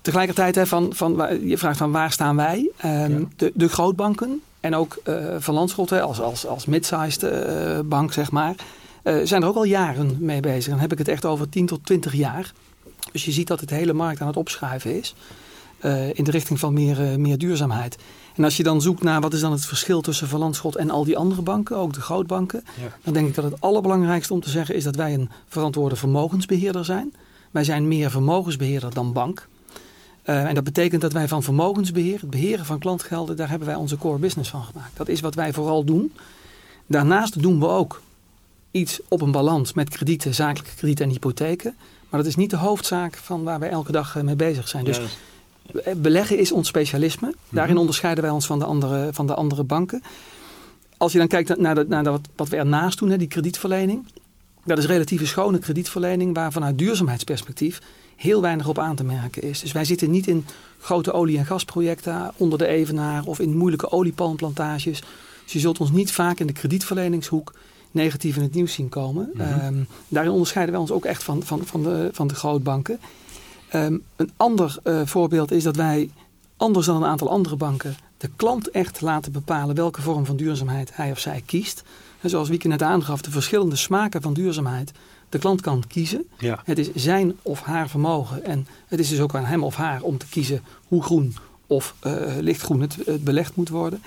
tegelijkertijd, 0.00 0.54
hè, 0.54 0.66
van, 0.66 0.92
van, 0.94 1.38
je 1.46 1.58
vraagt 1.58 1.78
van 1.78 1.92
waar 1.92 2.12
staan 2.12 2.36
wij? 2.36 2.70
Um, 2.84 3.18
ja. 3.18 3.26
de, 3.36 3.52
de 3.54 3.68
grootbanken 3.68 4.42
en 4.60 4.74
ook 4.74 5.02
Van 5.38 5.54
Landschot 5.54 5.90
hè, 5.90 6.02
als, 6.02 6.20
als, 6.20 6.46
als 6.46 6.66
mid-sized 6.66 7.24
bank, 7.88 8.12
zeg 8.12 8.30
maar, 8.30 8.54
zijn 9.02 9.42
er 9.42 9.48
ook 9.48 9.56
al 9.56 9.64
jaren 9.64 10.16
mee 10.20 10.40
bezig. 10.40 10.70
Dan 10.70 10.80
heb 10.80 10.92
ik 10.92 10.98
het 10.98 11.08
echt 11.08 11.24
over 11.24 11.48
10 11.48 11.66
tot 11.66 11.86
20 11.86 12.14
jaar. 12.14 12.52
Dus 13.12 13.24
je 13.24 13.32
ziet 13.32 13.46
dat 13.46 13.60
het 13.60 13.70
hele 13.70 13.92
markt 13.92 14.20
aan 14.20 14.26
het 14.26 14.36
opschuiven 14.36 14.98
is. 14.98 15.14
In 16.12 16.24
de 16.24 16.30
richting 16.30 16.58
van 16.58 16.72
meer, 16.72 17.20
meer 17.20 17.38
duurzaamheid. 17.38 17.96
En 18.34 18.44
als 18.44 18.56
je 18.56 18.62
dan 18.62 18.82
zoekt 18.82 19.02
naar 19.02 19.20
wat 19.20 19.32
is 19.32 19.40
dan 19.40 19.52
het 19.52 19.64
verschil 19.64 20.00
tussen 20.00 20.28
Van 20.28 20.38
Landschot 20.38 20.76
en 20.76 20.90
al 20.90 21.04
die 21.04 21.16
andere 21.16 21.42
banken, 21.42 21.76
ook 21.76 21.92
de 21.92 22.00
grootbanken. 22.00 22.64
Ja. 22.80 22.96
Dan 23.02 23.12
denk 23.12 23.28
ik 23.28 23.34
dat 23.34 23.44
het 23.44 23.60
allerbelangrijkste 23.60 24.32
om 24.32 24.40
te 24.40 24.50
zeggen 24.50 24.74
is 24.74 24.84
dat 24.84 24.96
wij 24.96 25.14
een 25.14 25.30
verantwoorde 25.48 25.96
vermogensbeheerder 25.96 26.84
zijn. 26.84 27.14
Wij 27.50 27.64
zijn 27.64 27.88
meer 27.88 28.10
vermogensbeheerder 28.10 28.94
dan 28.94 29.12
bank. 29.12 29.48
Uh, 30.28 30.44
en 30.44 30.54
dat 30.54 30.64
betekent 30.64 31.00
dat 31.00 31.12
wij 31.12 31.28
van 31.28 31.42
vermogensbeheer, 31.42 32.20
het 32.20 32.30
beheren 32.30 32.64
van 32.64 32.78
klantgelden, 32.78 33.36
daar 33.36 33.48
hebben 33.48 33.68
wij 33.68 33.76
onze 33.76 33.98
core 33.98 34.18
business 34.18 34.50
van 34.50 34.62
gemaakt. 34.62 34.96
Dat 34.96 35.08
is 35.08 35.20
wat 35.20 35.34
wij 35.34 35.52
vooral 35.52 35.84
doen. 35.84 36.12
Daarnaast 36.86 37.42
doen 37.42 37.60
we 37.60 37.66
ook 37.66 38.02
iets 38.70 39.00
op 39.08 39.20
een 39.20 39.30
balans 39.30 39.72
met 39.72 39.88
kredieten, 39.88 40.34
zakelijke 40.34 40.74
kredieten 40.76 41.04
en 41.04 41.10
hypotheken. 41.10 41.74
Maar 42.08 42.20
dat 42.20 42.28
is 42.28 42.36
niet 42.36 42.50
de 42.50 42.56
hoofdzaak 42.56 43.16
van 43.16 43.42
waar 43.42 43.58
wij 43.58 43.68
elke 43.70 43.92
dag 43.92 44.22
mee 44.22 44.36
bezig 44.36 44.68
zijn. 44.68 44.84
Dus 44.84 45.00
beleggen 45.96 46.38
is 46.38 46.52
ons 46.52 46.68
specialisme. 46.68 47.26
Daarin 47.26 47.62
mm-hmm. 47.62 47.78
onderscheiden 47.78 48.24
wij 48.24 48.32
ons 48.32 48.46
van 48.46 48.58
de 48.58 48.64
andere, 48.64 49.08
van 49.12 49.26
de 49.26 49.34
andere 49.34 49.62
banken. 49.62 50.02
Als 50.96 51.12
je 51.12 51.18
dan 51.18 51.28
kijkt 51.28 51.58
naar, 51.58 51.74
de, 51.74 51.84
naar 51.88 52.04
de, 52.04 52.10
wat, 52.10 52.28
wat 52.36 52.48
we 52.48 52.56
ernaast 52.56 52.98
doen, 52.98 53.10
hè, 53.10 53.16
die 53.16 53.28
kredietverlening. 53.28 54.06
Dat 54.64 54.78
is 54.78 54.86
relatieve 54.86 55.26
schone 55.26 55.58
kredietverlening 55.58 56.34
waar 56.34 56.52
vanuit 56.52 56.78
duurzaamheidsperspectief 56.78 57.80
heel 58.18 58.40
weinig 58.40 58.68
op 58.68 58.78
aan 58.78 58.96
te 58.96 59.04
merken 59.04 59.42
is. 59.42 59.60
Dus 59.60 59.72
wij 59.72 59.84
zitten 59.84 60.10
niet 60.10 60.26
in 60.26 60.46
grote 60.78 61.12
olie- 61.12 61.38
en 61.38 61.46
gasprojecten 61.46 62.32
onder 62.36 62.58
de 62.58 62.66
Evenaar 62.66 63.24
of 63.24 63.38
in 63.40 63.56
moeilijke 63.56 63.90
oliepalmplantages. 63.90 65.02
Dus 65.42 65.52
je 65.52 65.58
zult 65.58 65.80
ons 65.80 65.90
niet 65.90 66.12
vaak 66.12 66.40
in 66.40 66.46
de 66.46 66.52
kredietverleningshoek 66.52 67.54
negatief 67.90 68.36
in 68.36 68.42
het 68.42 68.54
nieuws 68.54 68.72
zien 68.72 68.88
komen. 68.88 69.30
Mm 69.34 69.40
-hmm. 69.40 69.66
um, 69.66 69.86
daarin 70.08 70.32
onderscheiden 70.32 70.72
wij 70.72 70.82
ons 70.82 70.92
ook 70.92 71.04
echt 71.04 71.22
van, 71.22 71.42
van, 71.42 71.66
van, 71.66 71.82
de, 71.82 72.10
van 72.12 72.26
de 72.26 72.34
grootbanken. 72.34 73.00
Um, 73.74 74.02
een 74.16 74.30
ander 74.36 74.78
uh, 74.84 75.00
voorbeeld 75.04 75.50
is 75.50 75.62
dat 75.62 75.76
wij, 75.76 76.10
anders 76.56 76.86
dan 76.86 76.96
een 76.96 77.08
aantal 77.08 77.30
andere 77.30 77.56
banken, 77.56 77.96
de 78.16 78.30
klant 78.36 78.70
echt 78.70 79.00
laten 79.00 79.32
bepalen 79.32 79.74
welke 79.74 80.02
vorm 80.02 80.26
van 80.26 80.36
duurzaamheid 80.36 80.96
hij 80.96 81.10
of 81.10 81.18
zij 81.18 81.42
kiest. 81.46 81.82
En 82.20 82.30
zoals 82.30 82.48
Wieke 82.48 82.68
net 82.68 82.82
aangaf, 82.82 83.22
de 83.22 83.30
verschillende 83.30 83.76
smaken 83.76 84.22
van 84.22 84.32
duurzaamheid. 84.32 84.92
De 85.28 85.38
klant 85.38 85.60
kan 85.60 85.84
kiezen. 85.88 86.24
Ja. 86.38 86.62
Het 86.64 86.78
is 86.78 86.94
zijn 86.94 87.36
of 87.42 87.60
haar 87.60 87.88
vermogen. 87.88 88.44
En 88.44 88.66
het 88.86 89.00
is 89.00 89.08
dus 89.08 89.20
ook 89.20 89.34
aan 89.34 89.44
hem 89.44 89.64
of 89.64 89.74
haar 89.74 90.02
om 90.02 90.18
te 90.18 90.26
kiezen 90.26 90.62
hoe 90.88 91.02
groen 91.02 91.36
of 91.66 91.94
uh, 92.06 92.12
lichtgroen 92.40 92.80
het, 92.80 92.96
het 93.04 93.24
belegd 93.24 93.56
moet 93.56 93.68
worden. 93.68 94.02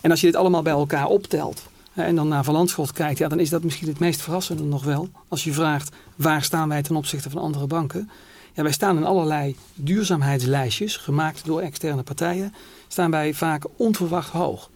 En 0.00 0.10
als 0.10 0.20
je 0.20 0.26
dit 0.26 0.36
allemaal 0.36 0.62
bij 0.62 0.72
elkaar 0.72 1.06
optelt, 1.06 1.62
en 1.94 2.14
dan 2.14 2.28
naar 2.28 2.44
Van 2.44 2.54
Landschot 2.54 2.92
kijkt, 2.92 3.18
ja, 3.18 3.28
dan 3.28 3.40
is 3.40 3.50
dat 3.50 3.62
misschien 3.62 3.88
het 3.88 3.98
meest 3.98 4.22
verrassende 4.22 4.62
nog 4.62 4.84
wel. 4.84 5.08
Als 5.28 5.44
je 5.44 5.52
vraagt 5.52 5.96
waar 6.16 6.42
staan 6.42 6.68
wij 6.68 6.82
ten 6.82 6.96
opzichte 6.96 7.30
van 7.30 7.40
andere 7.40 7.66
banken. 7.66 8.10
Ja, 8.52 8.62
wij 8.62 8.72
staan 8.72 8.96
in 8.96 9.04
allerlei 9.04 9.56
duurzaamheidslijstjes, 9.74 10.96
gemaakt 10.96 11.44
door 11.44 11.60
externe 11.60 12.02
partijen, 12.02 12.54
staan 12.88 13.10
wij 13.10 13.34
vaak 13.34 13.64
onverwacht 13.76 14.30
hoog. 14.30 14.70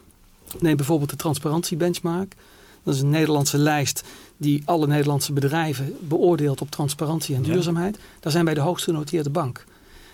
Neem 0.58 0.76
bijvoorbeeld 0.76 1.10
de 1.10 1.16
transparantiebenchmark. 1.16 2.34
Dat 2.82 2.94
is 2.94 3.00
een 3.00 3.10
Nederlandse 3.10 3.58
lijst 3.58 4.02
die 4.36 4.62
alle 4.64 4.86
Nederlandse 4.86 5.32
bedrijven 5.32 5.96
beoordeelt 6.00 6.60
op 6.60 6.70
transparantie 6.70 7.34
en 7.34 7.42
duurzaamheid. 7.42 7.98
Daar 8.20 8.32
zijn 8.32 8.44
wij 8.44 8.54
de 8.54 8.60
hoogst 8.60 8.84
genoteerde 8.84 9.30
bank. 9.30 9.64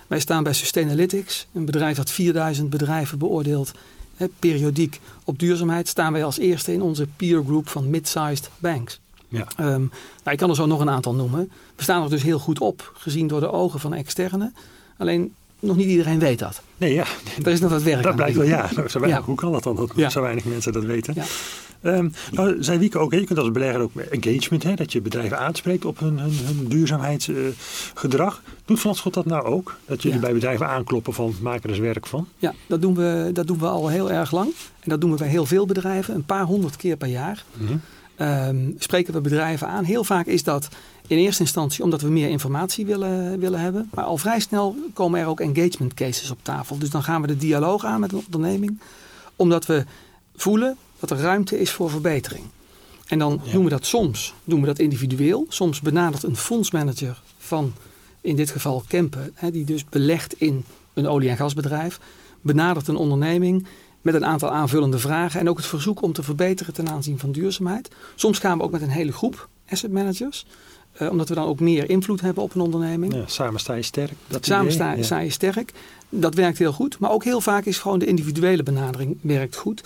Wij 0.06 0.20
staan 0.20 0.42
bij 0.42 0.52
Sustainalytics, 0.52 1.46
een 1.52 1.64
bedrijf 1.64 1.96
dat 1.96 2.10
4000 2.10 2.70
bedrijven 2.70 3.18
beoordeelt 3.18 3.72
He, 4.18 4.28
periodiek 4.38 5.00
op 5.24 5.38
duurzaamheid 5.38 5.88
staan 5.88 6.12
wij 6.12 6.24
als 6.24 6.38
eerste 6.38 6.72
in 6.72 6.82
onze 6.82 7.06
peer 7.16 7.42
group 7.44 7.68
van 7.68 7.90
mid-sized 7.90 8.50
banks. 8.58 9.00
Ja. 9.28 9.46
Um, 9.60 9.90
nou, 10.24 10.30
ik 10.30 10.36
kan 10.36 10.48
er 10.48 10.56
zo 10.56 10.66
nog 10.66 10.80
een 10.80 10.90
aantal 10.90 11.14
noemen. 11.14 11.50
We 11.76 11.82
staan 11.82 12.02
er 12.02 12.10
dus 12.10 12.22
heel 12.22 12.38
goed 12.38 12.60
op, 12.60 12.92
gezien 12.94 13.26
door 13.26 13.40
de 13.40 13.50
ogen 13.50 13.80
van 13.80 13.94
externen. 13.94 14.54
Alleen 14.96 15.34
nog 15.60 15.76
niet 15.76 15.88
iedereen 15.88 16.18
weet 16.18 16.38
dat. 16.38 16.62
Nee, 16.76 16.94
ja. 16.94 17.04
Er 17.44 17.52
is 17.52 17.60
nog 17.60 17.70
wat 17.70 17.82
werk 17.82 18.02
dat 18.02 18.10
aan. 18.10 18.16
blijkt 18.16 18.36
wel, 18.36 18.46
ja. 18.46 18.68
Zo 18.86 19.00
weinig, 19.00 19.20
ja. 19.20 19.24
Hoe 19.24 19.34
kan 19.34 19.52
dat 19.52 19.62
dan 19.62 19.76
dat 19.76 19.92
ja. 19.94 20.10
zo 20.10 20.20
weinig 20.20 20.44
mensen 20.44 20.72
dat 20.72 20.84
weten? 20.84 21.14
Ja. 21.14 21.24
Um, 21.82 22.12
nou, 22.32 22.62
zei 22.62 22.78
Wieke 22.78 22.98
ook, 22.98 23.12
je 23.12 23.24
kunt 23.24 23.38
als 23.38 23.50
belegger 23.50 23.80
ook 23.80 23.96
engagement, 23.96 24.62
hè, 24.62 24.74
dat 24.74 24.92
je 24.92 25.00
bedrijven 25.00 25.38
aanspreekt 25.38 25.84
op 25.84 25.98
hun, 25.98 26.18
hun, 26.18 26.32
hun 26.44 26.64
duurzaamheidsgedrag. 26.68 28.42
Uh, 28.44 28.52
Doet 28.64 28.80
Van 28.80 28.94
Schot 28.94 29.14
dat 29.14 29.24
nou 29.24 29.44
ook? 29.44 29.76
Dat 29.86 30.02
jullie 30.02 30.18
ja. 30.18 30.24
bij 30.24 30.32
bedrijven 30.32 30.68
aankloppen 30.68 31.12
van 31.12 31.34
maak 31.42 31.64
er 31.64 31.70
eens 31.70 31.78
werk 31.78 32.06
van? 32.06 32.28
Ja, 32.38 32.54
dat 32.66 32.82
doen, 32.82 32.94
we, 32.94 33.30
dat 33.32 33.46
doen 33.46 33.58
we 33.58 33.66
al 33.66 33.88
heel 33.88 34.10
erg 34.10 34.32
lang. 34.32 34.52
En 34.80 34.90
dat 34.90 35.00
doen 35.00 35.10
we 35.10 35.16
bij 35.16 35.28
heel 35.28 35.46
veel 35.46 35.66
bedrijven, 35.66 36.14
een 36.14 36.24
paar 36.24 36.44
honderd 36.44 36.76
keer 36.76 36.96
per 36.96 37.08
jaar. 37.08 37.44
Mm 37.54 37.66
-hmm. 37.66 37.80
Ehm, 38.18 38.70
spreken 38.78 39.12
we 39.12 39.20
bedrijven 39.20 39.68
aan. 39.68 39.84
Heel 39.84 40.04
vaak 40.04 40.26
is 40.26 40.42
dat 40.42 40.68
in 41.06 41.18
eerste 41.18 41.42
instantie 41.42 41.84
omdat 41.84 42.00
we 42.00 42.08
meer 42.08 42.28
informatie 42.28 42.86
willen, 42.86 43.38
willen 43.38 43.60
hebben. 43.60 43.90
Maar 43.94 44.04
al 44.04 44.16
vrij 44.16 44.40
snel 44.40 44.76
komen 44.92 45.20
er 45.20 45.26
ook 45.26 45.40
engagement 45.40 45.94
cases 45.94 46.30
op 46.30 46.38
tafel. 46.42 46.78
Dus 46.78 46.90
dan 46.90 47.02
gaan 47.02 47.20
we 47.20 47.26
de 47.26 47.36
dialoog 47.36 47.84
aan 47.84 48.00
met 48.00 48.12
een 48.12 48.22
onderneming. 48.24 48.80
Omdat 49.36 49.66
we 49.66 49.84
voelen 50.36 50.76
dat 50.98 51.10
er 51.10 51.18
ruimte 51.18 51.60
is 51.60 51.70
voor 51.70 51.90
verbetering. 51.90 52.44
En 53.06 53.18
dan 53.18 53.40
doen 53.52 53.64
we 53.64 53.70
dat 53.70 53.86
soms 53.86 54.34
doen 54.44 54.60
we 54.60 54.66
dat 54.66 54.78
individueel. 54.78 55.46
Soms 55.48 55.80
benadert 55.80 56.22
een 56.22 56.36
fondsmanager 56.36 57.22
van 57.38 57.72
in 58.20 58.36
dit 58.36 58.50
geval 58.50 58.84
Kempen, 58.88 59.30
hè, 59.34 59.50
die 59.50 59.64
dus 59.64 59.84
belegt 59.84 60.40
in 60.40 60.64
een 60.94 61.06
olie- 61.06 61.28
en 61.28 61.36
gasbedrijf, 61.36 62.00
benadert 62.40 62.88
een 62.88 62.96
onderneming 62.96 63.66
met 64.02 64.14
een 64.14 64.24
aantal 64.24 64.50
aanvullende 64.50 64.98
vragen 64.98 65.40
en 65.40 65.48
ook 65.48 65.56
het 65.56 65.66
verzoek 65.66 66.02
om 66.02 66.12
te 66.12 66.22
verbeteren 66.22 66.74
ten 66.74 66.88
aanzien 66.88 67.18
van 67.18 67.32
duurzaamheid. 67.32 67.90
Soms 68.14 68.38
gaan 68.38 68.58
we 68.58 68.64
ook 68.64 68.70
met 68.70 68.82
een 68.82 68.88
hele 68.88 69.12
groep 69.12 69.48
asset 69.68 69.92
managers. 69.92 70.46
Uh, 71.02 71.10
omdat 71.10 71.28
we 71.28 71.34
dan 71.34 71.44
ook 71.44 71.60
meer 71.60 71.90
invloed 71.90 72.20
hebben 72.20 72.42
op 72.42 72.54
een 72.54 72.60
onderneming. 72.60 73.14
Ja, 73.14 73.26
samen 73.26 73.60
sta 73.60 73.74
je 73.74 73.82
sterk. 73.82 74.12
Dat 74.26 74.46
samen 74.46 74.72
sta, 74.72 74.92
ja. 74.92 75.02
sta, 75.02 75.18
je 75.18 75.30
sterk. 75.30 75.72
Dat 76.08 76.34
werkt 76.34 76.58
heel 76.58 76.72
goed. 76.72 76.98
Maar 76.98 77.10
ook 77.10 77.24
heel 77.24 77.40
vaak 77.40 77.64
is 77.64 77.78
gewoon 77.78 77.98
de 77.98 78.06
individuele 78.06 78.62
benadering 78.62 79.18
werkt 79.20 79.56
goed. 79.56 79.82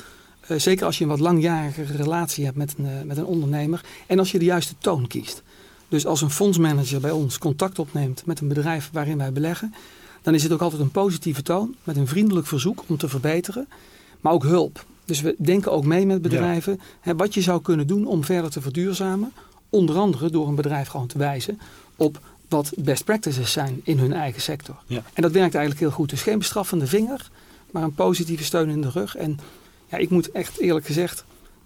Uh, 0.48 0.58
zeker 0.58 0.86
als 0.86 0.98
je 0.98 1.04
een 1.04 1.10
wat 1.10 1.20
langjarige 1.20 1.84
relatie 1.84 2.44
hebt 2.44 2.56
met 2.56 2.74
een, 2.78 2.84
uh, 2.84 2.90
met 3.04 3.16
een 3.16 3.24
ondernemer. 3.24 3.80
En 4.06 4.18
als 4.18 4.32
je 4.32 4.38
de 4.38 4.44
juiste 4.44 4.74
toon 4.78 5.06
kiest. 5.06 5.42
Dus 5.88 6.06
als 6.06 6.20
een 6.20 6.30
fondsmanager 6.30 7.00
bij 7.00 7.10
ons 7.10 7.38
contact 7.38 7.78
opneemt 7.78 8.26
met 8.26 8.40
een 8.40 8.48
bedrijf 8.48 8.90
waarin 8.92 9.18
wij 9.18 9.32
beleggen. 9.32 9.74
Dan 10.22 10.34
is 10.34 10.42
het 10.42 10.52
ook 10.52 10.60
altijd 10.60 10.80
een 10.82 10.90
positieve 10.90 11.42
toon. 11.42 11.74
Met 11.84 11.96
een 11.96 12.06
vriendelijk 12.06 12.46
verzoek 12.46 12.84
om 12.86 12.96
te 12.96 13.08
verbeteren. 13.08 13.68
Maar 14.22 14.32
ook 14.32 14.42
hulp. 14.42 14.84
Dus 15.04 15.20
we 15.20 15.34
denken 15.38 15.72
ook 15.72 15.84
mee 15.84 16.06
met 16.06 16.22
bedrijven. 16.22 16.72
Ja. 16.78 16.84
Hè, 17.00 17.16
wat 17.16 17.34
je 17.34 17.40
zou 17.40 17.62
kunnen 17.62 17.86
doen 17.86 18.06
om 18.06 18.24
verder 18.24 18.50
te 18.50 18.60
verduurzamen. 18.60 19.32
Onder 19.70 19.96
andere 19.96 20.30
door 20.30 20.48
een 20.48 20.54
bedrijf 20.54 20.88
gewoon 20.88 21.06
te 21.06 21.18
wijzen 21.18 21.60
op 21.96 22.20
wat 22.48 22.72
best 22.76 23.04
practices 23.04 23.52
zijn 23.52 23.80
in 23.84 23.98
hun 23.98 24.12
eigen 24.12 24.42
sector. 24.42 24.76
Ja. 24.86 25.02
En 25.12 25.22
dat 25.22 25.32
werkt 25.32 25.54
eigenlijk 25.54 25.84
heel 25.84 25.94
goed. 25.94 26.10
Dus 26.10 26.22
geen 26.22 26.38
bestraffende 26.38 26.86
vinger, 26.86 27.30
maar 27.70 27.82
een 27.82 27.94
positieve 27.94 28.44
steun 28.44 28.68
in 28.68 28.80
de 28.80 28.90
rug. 28.90 29.16
En 29.16 29.38
ja, 29.88 29.96
ik 29.96 30.10
moet 30.10 30.30
echt 30.30 30.58
eerlijk 30.58 30.86
gezegd 30.86 31.24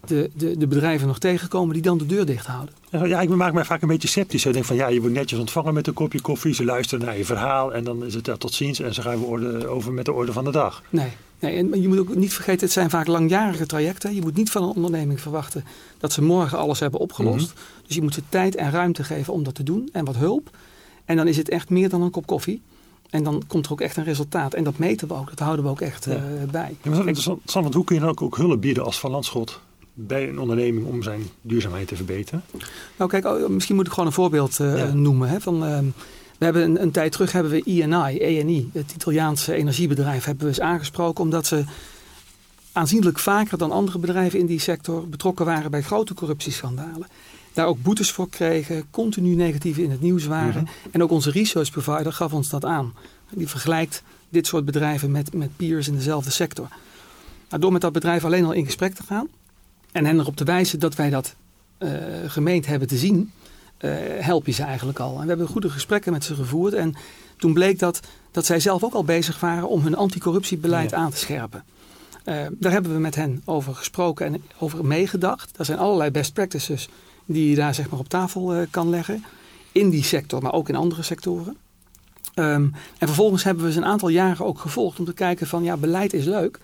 de, 0.08 0.30
de, 0.34 0.56
de 0.58 0.66
bedrijven 0.66 1.06
nog 1.06 1.18
tegenkomen 1.18 1.72
die 1.74 1.82
dan 1.82 1.98
de 1.98 2.06
deur 2.06 2.26
dicht 2.26 2.46
houden. 2.46 2.74
Ja, 2.90 3.20
ik 3.20 3.28
maak 3.28 3.52
mij 3.52 3.64
vaak 3.64 3.82
een 3.82 3.88
beetje 3.88 4.08
sceptisch. 4.08 4.46
Ik 4.46 4.52
denk 4.52 4.64
van 4.64 4.76
ja, 4.76 4.88
je 4.88 5.00
wordt 5.00 5.14
netjes 5.14 5.38
ontvangen 5.38 5.74
met 5.74 5.86
een 5.86 5.92
kopje 5.94 6.20
koffie. 6.20 6.54
Ze 6.54 6.64
luisteren 6.64 7.04
naar 7.06 7.18
je 7.18 7.24
verhaal 7.24 7.74
en 7.74 7.84
dan 7.84 8.04
is 8.04 8.14
het 8.14 8.26
ja, 8.26 8.36
tot 8.36 8.54
ziens. 8.54 8.80
En 8.80 8.94
ze 8.94 9.02
gaan 9.02 9.20
we 9.20 9.68
over 9.68 9.92
met 9.92 10.04
de 10.04 10.12
orde 10.12 10.32
van 10.32 10.44
de 10.44 10.50
dag. 10.50 10.82
Nee, 10.90 11.08
nee, 11.38 11.56
en 11.56 11.82
je 11.82 11.88
moet 11.88 11.98
ook 11.98 12.14
niet 12.14 12.32
vergeten, 12.34 12.60
het 12.60 12.72
zijn 12.72 12.90
vaak 12.90 13.06
langjarige 13.06 13.66
trajecten. 13.66 14.14
Je 14.14 14.20
moet 14.20 14.36
niet 14.36 14.50
van 14.50 14.62
een 14.62 14.74
onderneming 14.74 15.20
verwachten 15.20 15.64
dat 15.98 16.12
ze 16.12 16.22
morgen 16.22 16.58
alles 16.58 16.80
hebben 16.80 17.00
opgelost. 17.00 17.46
Mhm. 17.54 17.62
Dus 17.86 17.94
je 17.96 18.02
moet 18.02 18.14
ze 18.14 18.22
tijd 18.28 18.54
en 18.54 18.70
ruimte 18.70 19.04
geven 19.04 19.32
om 19.32 19.42
dat 19.42 19.54
te 19.54 19.62
doen 19.62 19.88
en 19.92 20.04
wat 20.04 20.16
hulp. 20.16 20.50
En 21.04 21.16
dan 21.16 21.26
is 21.28 21.36
het 21.36 21.48
echt 21.48 21.70
meer 21.70 21.88
dan 21.88 22.02
een 22.02 22.10
kop 22.10 22.26
koffie. 22.26 22.62
En 23.10 23.22
dan 23.24 23.42
komt 23.46 23.66
er 23.66 23.72
ook 23.72 23.80
echt 23.80 23.96
een 23.96 24.04
resultaat. 24.04 24.54
En 24.54 24.64
dat 24.64 24.78
meten 24.78 25.08
we 25.08 25.14
ook, 25.14 25.28
dat 25.28 25.38
houden 25.38 25.64
we 25.64 25.70
ook 25.70 25.80
echt 25.80 26.04
Ja. 26.04 26.10
eh, 26.12 26.20
bij. 26.50 26.76
Ja, 26.82 26.90
maar 26.90 26.98
dat 26.98 27.00
is 27.00 27.26
interessant, 27.26 27.42
want 27.64 27.74
hoe 27.74 27.84
kun 27.84 27.94
je 27.94 28.00
dan 28.00 28.10
ook, 28.10 28.22
ook 28.22 28.36
hulp 28.36 28.60
bieden 28.60 28.84
als 28.84 28.98
Van 28.98 29.10
Landschot 29.10 29.60
bij 29.98 30.28
een 30.28 30.38
onderneming 30.38 30.86
om 30.86 31.02
zijn 31.02 31.22
duurzaamheid 31.40 31.88
te 31.88 31.96
verbeteren? 31.96 32.42
Nou 32.96 33.10
kijk, 33.10 33.24
oh, 33.24 33.48
misschien 33.48 33.76
moet 33.76 33.86
ik 33.86 33.92
gewoon 33.92 34.06
een 34.06 34.14
voorbeeld 34.14 34.60
eh, 34.60 34.78
Ja. 34.78 34.92
noemen. 34.92 35.28
Hè, 35.28 35.40
van, 35.40 35.64
ehm, 35.64 35.84
we 36.38 36.44
hebben 36.44 36.62
een, 36.62 36.82
een 36.82 36.90
tijd 36.90 37.12
terug 37.12 37.32
hebben 37.32 37.52
we 37.52 37.62
INI, 37.62 38.18
ENI, 38.18 38.70
het 38.72 38.92
Italiaanse 38.92 39.54
energiebedrijf, 39.54 40.24
hebben 40.24 40.44
we 40.44 40.50
eens 40.50 40.60
aangesproken 40.60 41.24
omdat 41.24 41.46
ze 41.46 41.64
aanzienlijk 42.72 43.18
vaker 43.18 43.58
dan 43.58 43.70
andere 43.70 43.98
bedrijven 43.98 44.38
in 44.38 44.46
die 44.46 44.60
sector 44.60 45.08
betrokken 45.08 45.44
waren 45.44 45.70
bij 45.70 45.82
grote 45.82 46.14
corruptieschandalen. 46.14 47.06
Daar 47.52 47.66
ook 47.66 47.82
boetes 47.82 48.10
voor 48.10 48.28
kregen, 48.28 48.84
continu 48.90 49.34
negatief 49.34 49.78
in 49.78 49.90
het 49.90 50.00
nieuws 50.00 50.26
waren. 50.26 50.62
Mhm. 50.62 50.72
En 50.90 51.02
ook 51.02 51.10
onze 51.10 51.30
research 51.30 51.70
provider 51.70 52.12
gaf 52.12 52.32
ons 52.32 52.48
dat 52.48 52.64
aan. 52.64 52.94
Die 53.30 53.48
vergelijkt 53.48 54.02
dit 54.28 54.46
soort 54.46 54.64
bedrijven 54.64 55.10
met, 55.10 55.34
met 55.34 55.56
peers 55.56 55.88
in 55.88 55.94
dezelfde 55.94 56.30
sector. 56.30 56.68
Nou, 57.48 57.60
door 57.60 57.72
met 57.72 57.80
dat 57.80 57.92
bedrijf 57.92 58.24
alleen 58.24 58.44
al 58.44 58.52
in 58.52 58.64
gesprek 58.64 58.94
te 58.94 59.02
gaan 59.02 59.28
en 59.96 60.04
hen 60.04 60.18
erop 60.18 60.36
te 60.36 60.44
wijzen 60.44 60.78
dat 60.78 60.94
wij 60.94 61.10
dat 61.10 61.34
eh, 61.78 61.90
gemeend 62.26 62.66
hebben 62.66 62.88
te 62.88 62.96
zien, 62.96 63.32
eh, 63.76 63.90
help 64.18 64.46
je 64.46 64.52
ze 64.52 64.62
eigenlijk 64.62 64.98
al. 64.98 65.14
En 65.16 65.22
we 65.22 65.28
hebben 65.28 65.48
goede 65.48 65.70
gesprekken 65.70 66.12
met 66.12 66.24
ze 66.24 66.34
gevoerd. 66.34 66.72
En 66.72 66.94
toen 67.36 67.52
bleek 67.52 67.78
dat, 67.78 68.00
dat 68.30 68.46
zij 68.46 68.60
zelf 68.60 68.84
ook 68.84 68.94
al 68.94 69.04
bezig 69.04 69.40
waren 69.40 69.68
om 69.68 69.80
hun 69.82 69.96
anticorruptiebeleid 69.96 70.90
Ja. 70.90 70.96
aan 70.96 71.10
te 71.10 71.16
scherpen. 71.16 71.64
Eh, 72.24 72.46
daar 72.50 72.72
hebben 72.72 72.92
we 72.92 72.98
met 72.98 73.14
hen 73.14 73.42
over 73.44 73.74
gesproken 73.74 74.26
en 74.26 74.42
over 74.58 74.84
meegedacht. 74.84 75.58
Er 75.58 75.64
zijn 75.64 75.78
allerlei 75.78 76.10
best 76.10 76.32
practices 76.32 76.88
die 77.24 77.50
je 77.50 77.56
daar 77.56 77.74
zeg 77.74 77.90
maar 77.90 77.98
op 78.00 78.08
tafel 78.08 78.66
kan 78.70 78.90
leggen. 78.90 79.24
In 79.72 79.90
die 79.90 80.04
sector, 80.04 80.42
maar 80.42 80.52
ook 80.52 80.68
in 80.68 80.76
andere 80.76 81.02
sectoren. 81.02 81.56
Ehm, 82.34 82.62
en 82.98 83.06
vervolgens 83.06 83.44
hebben 83.44 83.64
we 83.64 83.72
ze 83.72 83.78
een 83.78 83.84
aantal 83.84 84.08
jaren 84.08 84.46
ook 84.46 84.58
gevolgd 84.58 84.98
om 84.98 85.04
te 85.04 85.14
kijken 85.14 85.46
van 85.46 85.62
ja, 85.62 85.76
beleid 85.76 86.12
is 86.12 86.24
leuk. 86.24 86.60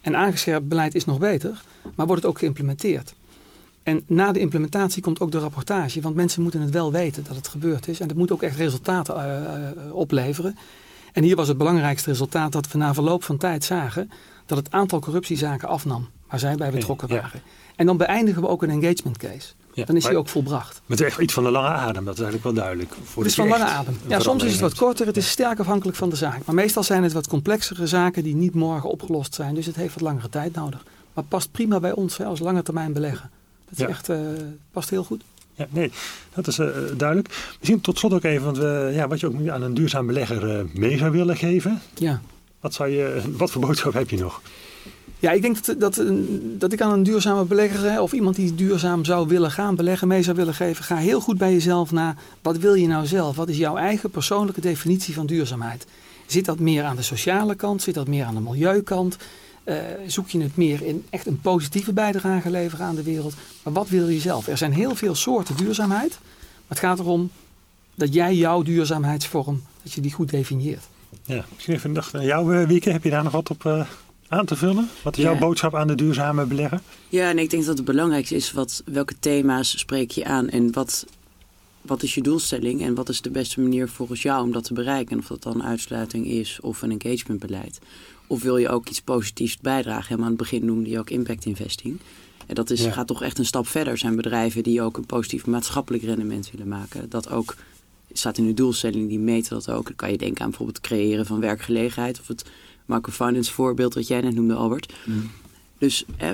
En 0.00 0.16
aangescherpt 0.16 0.68
beleid 0.68 0.94
is 0.94 1.04
nog 1.04 1.18
beter. 1.18 1.62
Maar 1.94 2.06
wordt 2.06 2.22
het 2.22 2.30
ook 2.30 2.38
geïmplementeerd? 2.38 3.14
En 3.82 4.02
na 4.06 4.32
de 4.32 4.40
implementatie 4.40 5.02
komt 5.02 5.20
ook 5.20 5.32
de 5.32 5.38
rapportage. 5.38 6.00
Want 6.00 6.14
mensen 6.14 6.42
moeten 6.42 6.60
het 6.60 6.70
wel 6.70 6.92
weten 6.92 7.24
dat 7.24 7.36
het 7.36 7.48
gebeurd 7.48 7.88
is. 7.88 8.00
En 8.00 8.08
het 8.08 8.16
moet 8.16 8.32
ook 8.32 8.42
echt 8.42 8.56
resultaten 8.56 9.14
eh, 9.14 9.68
eh, 9.68 9.94
opleveren. 9.94 10.56
En 11.12 11.22
hier 11.22 11.36
was 11.36 11.48
het 11.48 11.58
belangrijkste 11.58 12.10
resultaat 12.10 12.52
dat 12.52 12.72
we 12.72 12.78
na 12.78 12.94
verloop 12.94 13.24
van 13.24 13.36
tijd 13.36 13.64
zagen 13.64 14.10
dat 14.46 14.58
het 14.58 14.70
aantal 14.70 15.00
corruptiezaken 15.00 15.68
afnam 15.68 16.08
waar 16.28 16.38
zij 16.38 16.54
bij 16.54 16.70
betrokken 16.70 17.08
Ja. 17.08 17.20
waren. 17.20 17.40
En 17.76 17.86
dan 17.86 17.96
beëindigen 17.96 18.42
we 18.42 18.48
ook 18.48 18.62
een 18.62 18.70
engagement 18.70 19.16
case. 19.16 19.52
Ja, 19.74 19.84
Dan 19.84 19.96
is 19.96 20.02
maar 20.02 20.10
die 20.12 20.20
ook 20.20 20.28
volbracht. 20.28 20.80
Met 20.86 21.00
echt 21.00 21.18
iets 21.18 21.32
van 21.32 21.44
de 21.44 21.50
lange 21.50 21.68
adem, 21.68 22.04
dat 22.04 22.14
is 22.14 22.20
eigenlijk 22.20 22.44
wel 22.54 22.64
duidelijk. 22.64 22.94
Het 23.16 23.26
is 23.26 23.34
van 23.34 23.48
lange 23.48 23.64
adem. 23.64 23.96
Ja, 24.06 24.20
soms 24.20 24.42
is 24.44 24.52
het 24.52 24.60
wat 24.60 24.74
korter, 24.74 25.06
het 25.06 25.16
is 25.16 25.30
sterk 25.30 25.58
afhankelijk 25.58 25.96
van 25.96 26.08
de 26.10 26.16
zaak. 26.16 26.44
Maar 26.44 26.54
meestal 26.54 26.82
zijn 26.82 27.02
het 27.02 27.12
wat 27.12 27.28
complexere 27.28 27.86
zaken 27.86 28.22
die 28.22 28.34
niet 28.34 28.54
morgen 28.54 28.90
opgelost 28.90 29.34
zijn. 29.34 29.54
Dus 29.54 29.66
het 29.66 29.76
heeft 29.76 29.94
wat 29.94 30.02
langere 30.02 30.28
tijd 30.28 30.54
nodig. 30.54 30.84
Maar 31.14 31.24
past 31.24 31.50
prima 31.50 31.80
bij 31.80 31.92
ons 31.92 32.16
hè, 32.16 32.24
als 32.24 32.40
lange 32.40 32.62
termijn 32.62 32.92
beleggen. 32.92 33.30
Dat 33.68 33.78
is 33.78 33.84
Ja. 33.84 33.88
echt, 33.88 34.08
eh, 34.08 34.18
past 34.72 34.90
heel 34.90 35.04
goed. 35.04 35.22
Ja, 35.54 35.66
nee, 35.70 35.92
dat 36.34 36.46
is 36.46 36.58
eh, 36.58 36.66
duidelijk. 36.96 37.28
Misschien 37.58 37.80
tot 37.80 37.98
slot 37.98 38.12
ook 38.12 38.24
even, 38.24 38.44
want 38.44 38.58
we, 38.58 38.90
ja, 38.94 39.08
wat 39.08 39.20
je 39.20 39.26
ook 39.26 39.38
nu 39.38 39.50
aan 39.50 39.62
een 39.62 39.74
duurzaam 39.74 40.06
belegger 40.06 40.58
eh, 40.58 40.64
mee 40.74 40.98
zou 40.98 41.10
willen 41.10 41.36
geven. 41.36 41.80
Ja. 41.94 42.20
Wat, 42.60 42.74
zou 42.74 42.88
je, 42.88 43.20
wat 43.36 43.50
voor 43.50 43.60
boodschap 43.60 43.92
heb 43.92 44.10
je 44.10 44.18
nog? 44.18 44.40
Ja, 45.20 45.30
ik 45.30 45.42
denk 45.42 45.64
dat, 45.64 45.80
dat, 45.80 46.02
dat 46.58 46.72
ik 46.72 46.80
aan 46.80 46.92
een 46.92 47.02
duurzame 47.02 47.44
belegger 47.44 48.00
of 48.00 48.12
iemand 48.12 48.36
die 48.36 48.54
duurzaam 48.54 49.04
zou 49.04 49.28
willen 49.28 49.50
gaan 49.50 49.74
beleggen, 49.74 50.08
mee 50.08 50.22
zou 50.22 50.36
willen 50.36 50.54
geven. 50.54 50.84
Ga 50.84 50.96
heel 50.96 51.20
goed 51.20 51.38
bij 51.38 51.52
jezelf 51.52 51.92
na. 51.92 52.14
Wat 52.42 52.58
wil 52.58 52.74
je 52.74 52.86
nou 52.86 53.06
zelf? 53.06 53.36
Wat 53.36 53.48
is 53.48 53.56
jouw 53.56 53.76
eigen 53.76 54.10
persoonlijke 54.10 54.60
definitie 54.60 55.14
van 55.14 55.26
duurzaamheid? 55.26 55.86
Zit 56.26 56.44
dat 56.44 56.58
meer 56.58 56.84
aan 56.84 56.96
de 56.96 57.02
sociale 57.02 57.54
kant? 57.54 57.82
Zit 57.82 57.94
dat 57.94 58.08
meer 58.08 58.24
aan 58.24 58.34
de 58.34 58.40
milieukant? 58.40 59.16
Eh, 59.64 59.76
zoek 60.06 60.28
je 60.28 60.40
het 60.42 60.56
meer 60.56 60.82
in 60.82 61.04
echt 61.10 61.26
een 61.26 61.40
positieve 61.40 61.92
bijdrage 61.92 62.50
leveren 62.50 62.86
aan 62.86 62.94
de 62.94 63.02
wereld? 63.02 63.34
Maar 63.62 63.72
wat 63.72 63.88
wil 63.88 64.08
je 64.08 64.20
zelf? 64.20 64.46
Er 64.46 64.58
zijn 64.58 64.72
heel 64.72 64.94
veel 64.94 65.14
soorten 65.14 65.56
duurzaamheid. 65.56 66.18
Maar 66.20 66.68
het 66.68 66.78
gaat 66.78 66.98
erom 66.98 67.30
dat 67.94 68.14
jij 68.14 68.34
jouw 68.34 68.62
duurzaamheidsvorm, 68.62 69.62
dat 69.82 69.92
je 69.92 70.00
die 70.00 70.12
goed 70.12 70.30
definieert. 70.30 70.88
Ja, 71.24 71.44
misschien 71.54 71.74
even 71.74 71.88
een 71.88 71.94
dag 71.94 72.14
aan 72.14 72.24
jou, 72.24 72.56
eh, 72.56 72.66
Wieke. 72.66 72.90
Heb 72.90 73.04
je 73.04 73.10
daar 73.10 73.22
nog 73.22 73.32
wat 73.32 73.50
op 73.50 73.66
eh, 73.66 73.86
aan 74.30 74.44
te 74.46 74.56
vullen? 74.56 74.88
Wat 75.02 75.16
is 75.16 75.22
Ja. 75.22 75.30
jouw 75.30 75.38
boodschap 75.38 75.74
aan 75.74 75.86
de 75.86 75.94
duurzame 75.94 76.44
belegger? 76.46 76.80
Ja, 77.08 77.28
en 77.28 77.38
ik 77.38 77.50
denk 77.50 77.64
dat 77.64 77.76
het 77.76 77.86
belangrijkste 77.86 78.34
is 78.34 78.52
wat, 78.52 78.82
welke 78.86 79.14
thema's 79.20 79.78
spreek 79.78 80.10
je 80.10 80.24
aan 80.24 80.48
en 80.48 80.72
wat, 80.72 81.06
wat 81.80 82.02
is 82.02 82.14
je 82.14 82.20
doelstelling 82.22 82.82
en 82.82 82.94
wat 82.94 83.08
is 83.08 83.20
de 83.20 83.30
beste 83.30 83.60
manier 83.60 83.88
volgens 83.88 84.22
jou 84.22 84.42
om 84.44 84.52
dat 84.52 84.64
te 84.64 84.74
bereiken. 84.74 85.12
En 85.12 85.18
of 85.18 85.26
dat 85.26 85.42
dan 85.42 85.62
uitsluiting 85.62 86.26
is 86.26 86.58
of 86.60 86.82
een 86.82 86.90
engagementbeleid. 87.00 87.78
Of 88.26 88.42
wil 88.42 88.56
je 88.56 88.68
ook 88.68 88.88
iets 88.88 89.00
positiefs 89.00 89.58
bijdragen? 89.58 90.02
Helemaal 90.04 90.24
aan 90.24 90.32
het 90.32 90.40
begin 90.42 90.64
noemde 90.64 90.90
je 90.90 90.98
ook 90.98 91.10
impact 91.10 91.44
investing. 91.44 91.98
En 92.46 92.54
dat 92.54 92.70
is, 92.70 92.82
Ja. 92.84 92.90
gaat 92.90 93.06
toch 93.06 93.22
echt 93.22 93.38
een 93.38 93.44
stap 93.46 93.66
verder. 93.66 93.92
Er 93.92 93.98
zijn 93.98 94.16
bedrijven 94.16 94.62
die 94.62 94.82
ook 94.82 94.96
een 94.96 95.06
positief 95.06 95.46
maatschappelijk 95.46 96.02
rendement 96.04 96.50
willen 96.50 96.68
maken. 96.68 97.08
Dat 97.10 97.30
ook 97.30 97.56
staat 98.12 98.38
in 98.38 98.46
de 98.46 98.54
doelstelling, 98.54 99.08
die 99.08 99.18
meten 99.18 99.50
dat 99.54 99.70
ook. 99.70 99.84
Dan 99.86 99.96
kan 99.96 100.10
je 100.10 100.18
denken 100.18 100.40
aan 100.42 100.48
bijvoorbeeld 100.48 100.76
het 100.76 100.86
creëren 100.86 101.26
van 101.26 101.40
werkgelegenheid. 101.40 102.20
Of 102.20 102.26
het 102.28 102.44
microfinance 102.94 103.52
voorbeeld 103.52 103.94
wat 103.94 104.06
jij 104.08 104.20
net 104.20 104.34
noemde, 104.34 104.54
Albert. 104.54 104.92
Dus 105.78 106.04
eh, 106.16 106.30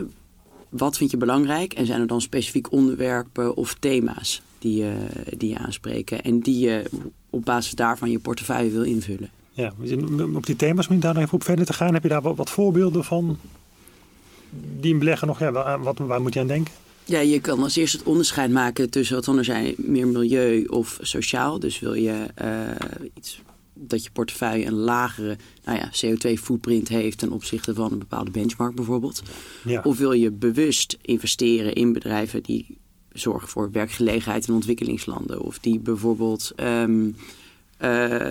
wat 0.68 0.96
vind 0.96 1.10
je 1.10 1.16
belangrijk? 1.16 1.72
En 1.72 1.86
zijn 1.86 2.00
er 2.00 2.06
dan 2.06 2.20
specifiek 2.20 2.72
onderwerpen 2.72 3.56
of 3.56 3.74
thema's 3.74 4.42
die, 4.58 4.76
je 4.76 4.94
die 5.36 5.48
je 5.48 5.58
aanspreken? 5.58 6.22
En 6.22 6.40
die 6.40 6.58
je 6.58 6.84
op 7.30 7.44
basis 7.44 7.72
daarvan 7.72 8.10
je 8.10 8.18
portefeuille 8.18 8.70
wil 8.70 8.82
invullen? 8.82 9.30
Ja, 9.52 9.72
op 10.34 10.46
die 10.46 10.56
thema's 10.56 10.88
moet 10.88 10.96
je 10.96 11.02
daar 11.02 11.14
nog 11.14 11.22
even 11.22 11.34
op 11.34 11.44
verder 11.44 11.66
te 11.66 11.72
gaan. 11.72 11.94
Heb 11.94 12.02
je 12.02 12.08
daar 12.08 12.22
wat, 12.22 12.36
wat 12.36 12.50
voorbeelden 12.50 13.04
van 13.04 13.38
die 14.80 14.92
een 14.92 14.98
belegger 14.98 15.26
nog, 15.26 15.38
ja, 15.38 15.52
waar, 15.52 15.82
wat, 15.82 15.98
waar 15.98 16.20
moet 16.20 16.34
je 16.34 16.40
aan 16.40 16.46
denken? 16.46 16.74
Ja, 17.04 17.20
je 17.20 17.40
kan 17.40 17.62
als 17.62 17.76
eerste 17.76 17.98
het 17.98 18.06
onderscheid 18.06 18.50
maken 18.50 18.90
tussen 18.90 19.16
wat 19.16 19.28
anders 19.28 19.46
zijn 19.46 19.74
meer 19.76 20.06
milieu 20.06 20.64
of 20.64 20.98
sociaal. 21.00 21.58
Dus 21.58 21.78
wil 21.78 21.94
je 21.94 22.26
eh, 22.34 22.50
iets 23.14 23.40
dat 23.78 24.04
je 24.04 24.10
portefeuille 24.10 24.66
een 24.66 24.72
lagere 24.72 25.36
nou 25.64 25.78
ja, 25.78 25.90
CO2-footprint 25.90 26.88
heeft 26.88 27.18
ten 27.18 27.32
opzichte 27.32 27.74
van 27.74 27.92
een 27.92 27.98
bepaalde 27.98 28.30
benchmark 28.30 28.74
bijvoorbeeld. 28.74 29.22
Ja. 29.64 29.80
Of 29.84 29.98
wil 29.98 30.12
je 30.12 30.30
bewust 30.30 30.98
investeren 31.02 31.74
in 31.74 31.92
bedrijven 31.92 32.42
die 32.42 32.78
zorgen 33.12 33.48
voor 33.48 33.70
werkgelegenheid 33.70 34.48
in 34.48 34.54
ontwikkelingslanden. 34.54 35.40
Of 35.40 35.58
die 35.58 35.78
bijvoorbeeld 35.78 36.52
ehm, 36.56 37.10
eh, 37.76 38.30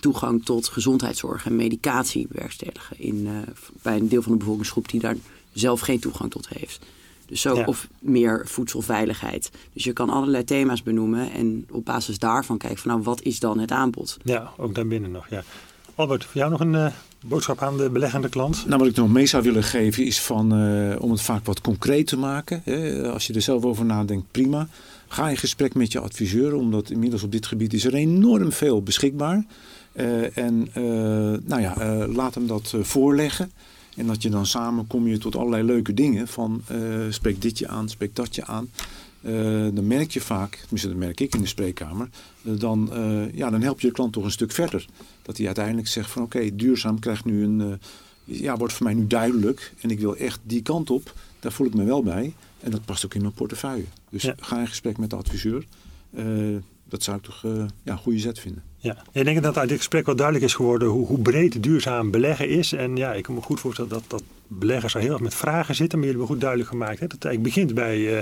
toegang 0.00 0.44
tot 0.44 0.68
gezondheidszorg 0.68 1.46
en 1.46 1.56
medicatie 1.56 2.26
bewerkstelligen. 2.28 2.98
In, 2.98 3.16
uh, 3.26 3.38
bij 3.82 3.96
een 3.96 4.08
deel 4.08 4.22
van 4.22 4.32
de 4.32 4.38
bevolkingsgroep 4.38 4.88
die 4.88 5.00
daar 5.00 5.16
zelf 5.52 5.80
geen 5.80 6.00
toegang 6.00 6.30
tot 6.30 6.48
heeft. 6.48 6.86
Dus 7.28 7.40
zo, 7.40 7.54
Of 7.54 7.88
meer 7.98 8.42
voedselveiligheid. 8.44 9.50
Dus 9.72 9.84
je 9.84 9.92
kan 9.92 10.10
allerlei 10.10 10.44
thema's 10.44 10.82
benoemen 10.82 11.32
en 11.32 11.66
op 11.70 11.84
basis 11.84 12.18
daarvan 12.18 12.58
kijken 12.58 12.78
van 12.78 12.90
nou, 12.90 13.02
wat 13.02 13.22
is 13.22 13.40
dan 13.40 13.58
het 13.58 13.70
aanbod? 13.70 14.16
Ja, 14.24 14.52
ook 14.56 14.74
daarbinnen 14.74 15.10
nog. 15.10 15.28
Ja. 15.30 15.42
Albert, 15.94 16.24
voor 16.24 16.36
jou 16.36 16.50
nog 16.50 16.60
een 16.60 16.74
uh, 16.74 16.86
boodschap 17.26 17.62
aan 17.62 17.76
de 17.76 17.90
beleggende 17.90 18.28
klant? 18.28 18.64
Nou, 18.66 18.78
wat 18.78 18.88
ik 18.88 18.96
nog 18.96 19.08
mee 19.08 19.26
zou 19.26 19.42
willen 19.42 19.62
geven 19.62 20.04
is 20.04 20.20
van, 20.20 20.62
uh, 20.62 21.02
om 21.02 21.10
het 21.10 21.22
vaak 21.22 21.44
wat 21.44 21.60
concreet 21.60 22.06
te 22.06 22.16
maken. 22.16 22.60
Hè. 22.64 23.08
Als 23.12 23.26
je 23.26 23.34
er 23.34 23.42
zelf 23.42 23.64
over 23.64 23.84
nadenkt, 23.84 24.26
prima. 24.30 24.68
Ga 25.08 25.28
in 25.28 25.36
gesprek 25.36 25.74
met 25.74 25.92
je 25.92 26.00
adviseur, 26.00 26.54
omdat 26.54 26.90
inmiddels 26.90 27.22
op 27.22 27.32
dit 27.32 27.46
gebied 27.46 27.72
is 27.72 27.84
er 27.84 27.94
enorm 27.94 28.52
veel 28.52 28.82
beschikbaar. 28.82 29.44
Uh, 29.92 30.36
en 30.36 30.70
nou 31.44 31.60
ja, 31.60 32.06
laat 32.06 32.34
hem 32.34 32.46
dat 32.46 32.74
voorleggen. 32.80 33.52
En 33.98 34.06
dat 34.06 34.22
je 34.22 34.30
dan 34.30 34.46
samen 34.46 34.86
kom 34.86 35.06
je 35.06 35.18
tot 35.18 35.36
allerlei 35.36 35.62
leuke 35.62 35.94
dingen. 35.94 36.28
Van 36.28 36.62
spreek 37.10 37.42
dit 37.42 37.58
je 37.58 37.68
aan, 37.68 37.88
spreek 37.88 38.16
dat 38.16 38.34
je 38.34 38.44
aan. 38.44 38.70
dan 39.74 39.86
merk 39.86 40.10
je 40.10 40.20
vaak, 40.20 40.56
tenminste 40.56 40.88
dat 40.88 40.96
merk 40.96 41.20
ik 41.20 41.34
in 41.34 41.40
de 41.40 41.46
spreekkamer, 41.46 42.08
dan, 42.42 42.90
ja, 43.32 43.50
dan 43.50 43.62
help 43.62 43.80
je 43.80 43.86
de 43.86 43.92
klant 43.92 44.12
toch 44.12 44.24
een 44.24 44.30
stuk 44.30 44.52
verder. 44.52 44.86
Dat 45.22 45.36
hij 45.36 45.46
uiteindelijk 45.46 45.88
zegt 45.88 46.10
van 46.10 46.22
oké, 46.22 46.56
duurzaam 46.56 46.98
krijgt 46.98 47.24
nu 47.24 47.44
een, 47.44 47.80
ja, 48.24 48.56
wordt 48.56 48.72
voor 48.72 48.86
mij 48.86 48.94
nu 48.94 49.06
duidelijk. 49.06 49.72
En 49.80 49.90
ik 49.90 50.00
wil 50.00 50.16
echt 50.16 50.40
die 50.42 50.62
kant 50.62 50.90
op, 50.90 51.14
daar 51.40 51.52
voel 51.52 51.66
ik 51.66 51.74
me 51.74 51.84
wel 51.84 52.02
bij. 52.02 52.34
En 52.60 52.70
dat 52.70 52.84
past 52.84 53.04
ook 53.04 53.14
in 53.14 53.22
mijn 53.22 53.32
portefeuille. 53.32 53.84
Dus 54.10 54.30
ga 54.36 54.60
in 54.60 54.68
gesprek 54.68 54.98
met 54.98 55.10
de 55.10 55.16
adviseur. 55.16 55.64
dat 56.88 57.02
zou 57.02 57.16
ik 57.16 57.22
toch 57.22 57.42
ja, 57.82 57.92
een 57.92 57.98
goede 57.98 58.18
zet 58.18 58.38
vinden. 58.38 58.67
Ja, 58.80 58.96
ik 59.12 59.24
denk 59.24 59.42
dat 59.42 59.58
uit 59.58 59.68
dit 59.68 59.78
gesprek 59.78 60.06
wel 60.06 60.16
duidelijk 60.16 60.46
is 60.46 60.54
geworden 60.54 60.88
hoe, 60.88 61.06
hoe 61.06 61.18
breed 61.18 61.62
duurzaam 61.62 62.10
beleggen 62.10 62.48
is. 62.48 62.72
En 62.72 62.96
ja, 62.96 63.12
ik 63.12 63.22
kan 63.22 63.34
me 63.34 63.40
goed 63.40 63.60
voorstellen 63.60 63.90
dat, 63.90 64.04
dat 64.06 64.22
beleggers 64.46 64.94
al 64.94 65.00
heel 65.00 65.12
erg 65.12 65.20
met 65.20 65.34
vragen 65.34 65.74
zitten. 65.74 65.98
Maar 65.98 66.08
jullie 66.08 66.20
hebben 66.20 66.26
goed 66.26 66.40
duidelijk 66.40 66.70
gemaakt. 66.70 67.00
Hè, 67.00 67.06
dat 67.06 67.22
het 67.22 67.42
begint 67.42 67.74
bij 67.74 67.98
uh, 67.98 68.18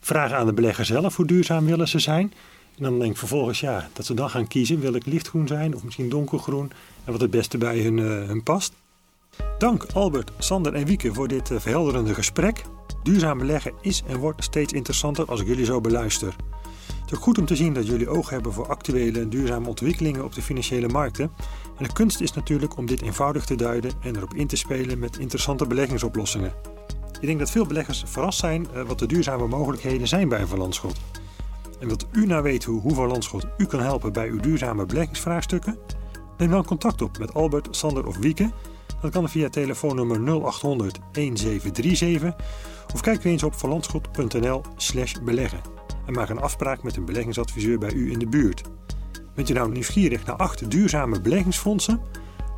vragen 0.00 0.36
aan 0.36 0.46
de 0.46 0.52
belegger 0.52 0.84
zelf. 0.84 1.16
Hoe 1.16 1.26
duurzaam 1.26 1.64
willen 1.64 1.88
ze 1.88 1.98
zijn? 1.98 2.32
En 2.76 2.82
dan 2.82 2.98
denk 2.98 3.10
ik 3.10 3.16
vervolgens 3.16 3.60
ja, 3.60 3.88
dat 3.92 4.06
ze 4.06 4.14
dan 4.14 4.30
gaan 4.30 4.48
kiezen. 4.48 4.80
Wil 4.80 4.94
ik 4.94 5.06
lichtgroen 5.06 5.46
zijn 5.46 5.74
of 5.74 5.84
misschien 5.84 6.08
donkergroen? 6.08 6.70
En 7.04 7.12
wat 7.12 7.20
het 7.20 7.30
beste 7.30 7.58
bij 7.58 7.80
hun, 7.80 7.96
uh, 7.96 8.06
hun 8.06 8.42
past. 8.42 8.72
Dank 9.58 9.86
Albert, 9.94 10.30
Sander 10.38 10.74
en 10.74 10.86
Wieke 10.86 11.14
voor 11.14 11.28
dit 11.28 11.50
uh, 11.50 11.58
verhelderende 11.60 12.14
gesprek. 12.14 12.62
Duurzaam 13.02 13.38
beleggen 13.38 13.72
is 13.80 14.02
en 14.06 14.16
wordt 14.16 14.44
steeds 14.44 14.72
interessanter 14.72 15.24
als 15.24 15.40
ik 15.40 15.46
jullie 15.46 15.64
zo 15.64 15.80
beluister. 15.80 16.34
Het 17.08 17.16
is 17.16 17.22
ook 17.22 17.28
goed 17.28 17.38
om 17.38 17.46
te 17.46 17.56
zien 17.56 17.72
dat 17.72 17.86
jullie 17.86 18.08
oog 18.08 18.30
hebben 18.30 18.52
voor 18.52 18.66
actuele 18.66 19.20
en 19.20 19.30
duurzame 19.30 19.68
ontwikkelingen 19.68 20.24
op 20.24 20.34
de 20.34 20.42
financiële 20.42 20.88
markten. 20.88 21.30
En 21.76 21.84
de 21.84 21.92
kunst 21.92 22.20
is 22.20 22.32
natuurlijk 22.32 22.76
om 22.76 22.86
dit 22.86 23.02
eenvoudig 23.02 23.44
te 23.44 23.54
duiden 23.54 23.90
en 24.00 24.16
erop 24.16 24.34
in 24.34 24.46
te 24.46 24.56
spelen 24.56 24.98
met 24.98 25.18
interessante 25.18 25.66
beleggingsoplossingen. 25.66 26.52
Ik 27.20 27.26
denk 27.26 27.38
dat 27.38 27.50
veel 27.50 27.66
beleggers 27.66 28.02
verrast 28.06 28.38
zijn 28.38 28.66
wat 28.86 28.98
de 28.98 29.06
duurzame 29.06 29.46
mogelijkheden 29.46 30.08
zijn 30.08 30.28
bij 30.28 30.46
Van 30.46 30.58
Landschot. 30.58 31.00
En 31.80 31.86
wilt 31.86 32.06
u 32.12 32.26
nou 32.26 32.42
weten 32.42 32.72
hoe, 32.72 32.80
hoe 32.80 32.94
Van 32.94 33.08
Landschot 33.08 33.46
u 33.56 33.66
kan 33.66 33.80
helpen 33.80 34.12
bij 34.12 34.28
uw 34.28 34.40
duurzame 34.40 34.86
beleggingsvraagstukken? 34.86 35.78
Neem 36.38 36.50
dan 36.50 36.64
contact 36.64 37.02
op 37.02 37.18
met 37.18 37.34
Albert, 37.34 37.76
Sander 37.76 38.06
of 38.06 38.16
Wieke. 38.16 38.50
Dat 39.00 39.10
kan 39.10 39.28
via 39.28 39.48
telefoonnummer 39.48 40.20
0800 40.20 40.98
1737 41.12 42.34
of 42.94 43.00
kijk 43.00 43.24
eens 43.24 43.42
op 43.42 43.54
vanlandschot.nl 43.54 44.62
slash 44.76 45.14
beleggen 45.22 45.77
en 46.08 46.14
maak 46.14 46.28
een 46.28 46.40
afspraak 46.40 46.82
met 46.82 46.96
een 46.96 47.04
beleggingsadviseur 47.04 47.78
bij 47.78 47.92
u 47.92 48.10
in 48.10 48.18
de 48.18 48.26
buurt. 48.26 48.62
Bent 49.34 49.48
u 49.48 49.52
nou 49.52 49.70
nieuwsgierig 49.70 50.26
naar 50.26 50.36
acht 50.36 50.70
duurzame 50.70 51.20
beleggingsfondsen? 51.20 52.00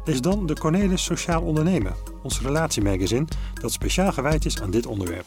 Lees 0.05 0.21
dan 0.21 0.47
de 0.47 0.55
Cornelis 0.55 1.05
Sociaal 1.05 1.43
Ondernemen, 1.43 1.95
ons 2.23 2.41
relatiemagazine 2.41 3.27
dat 3.61 3.73
speciaal 3.73 4.13
gewijd 4.13 4.45
is 4.45 4.61
aan 4.61 4.71
dit 4.71 4.87
onderwerp. 4.87 5.27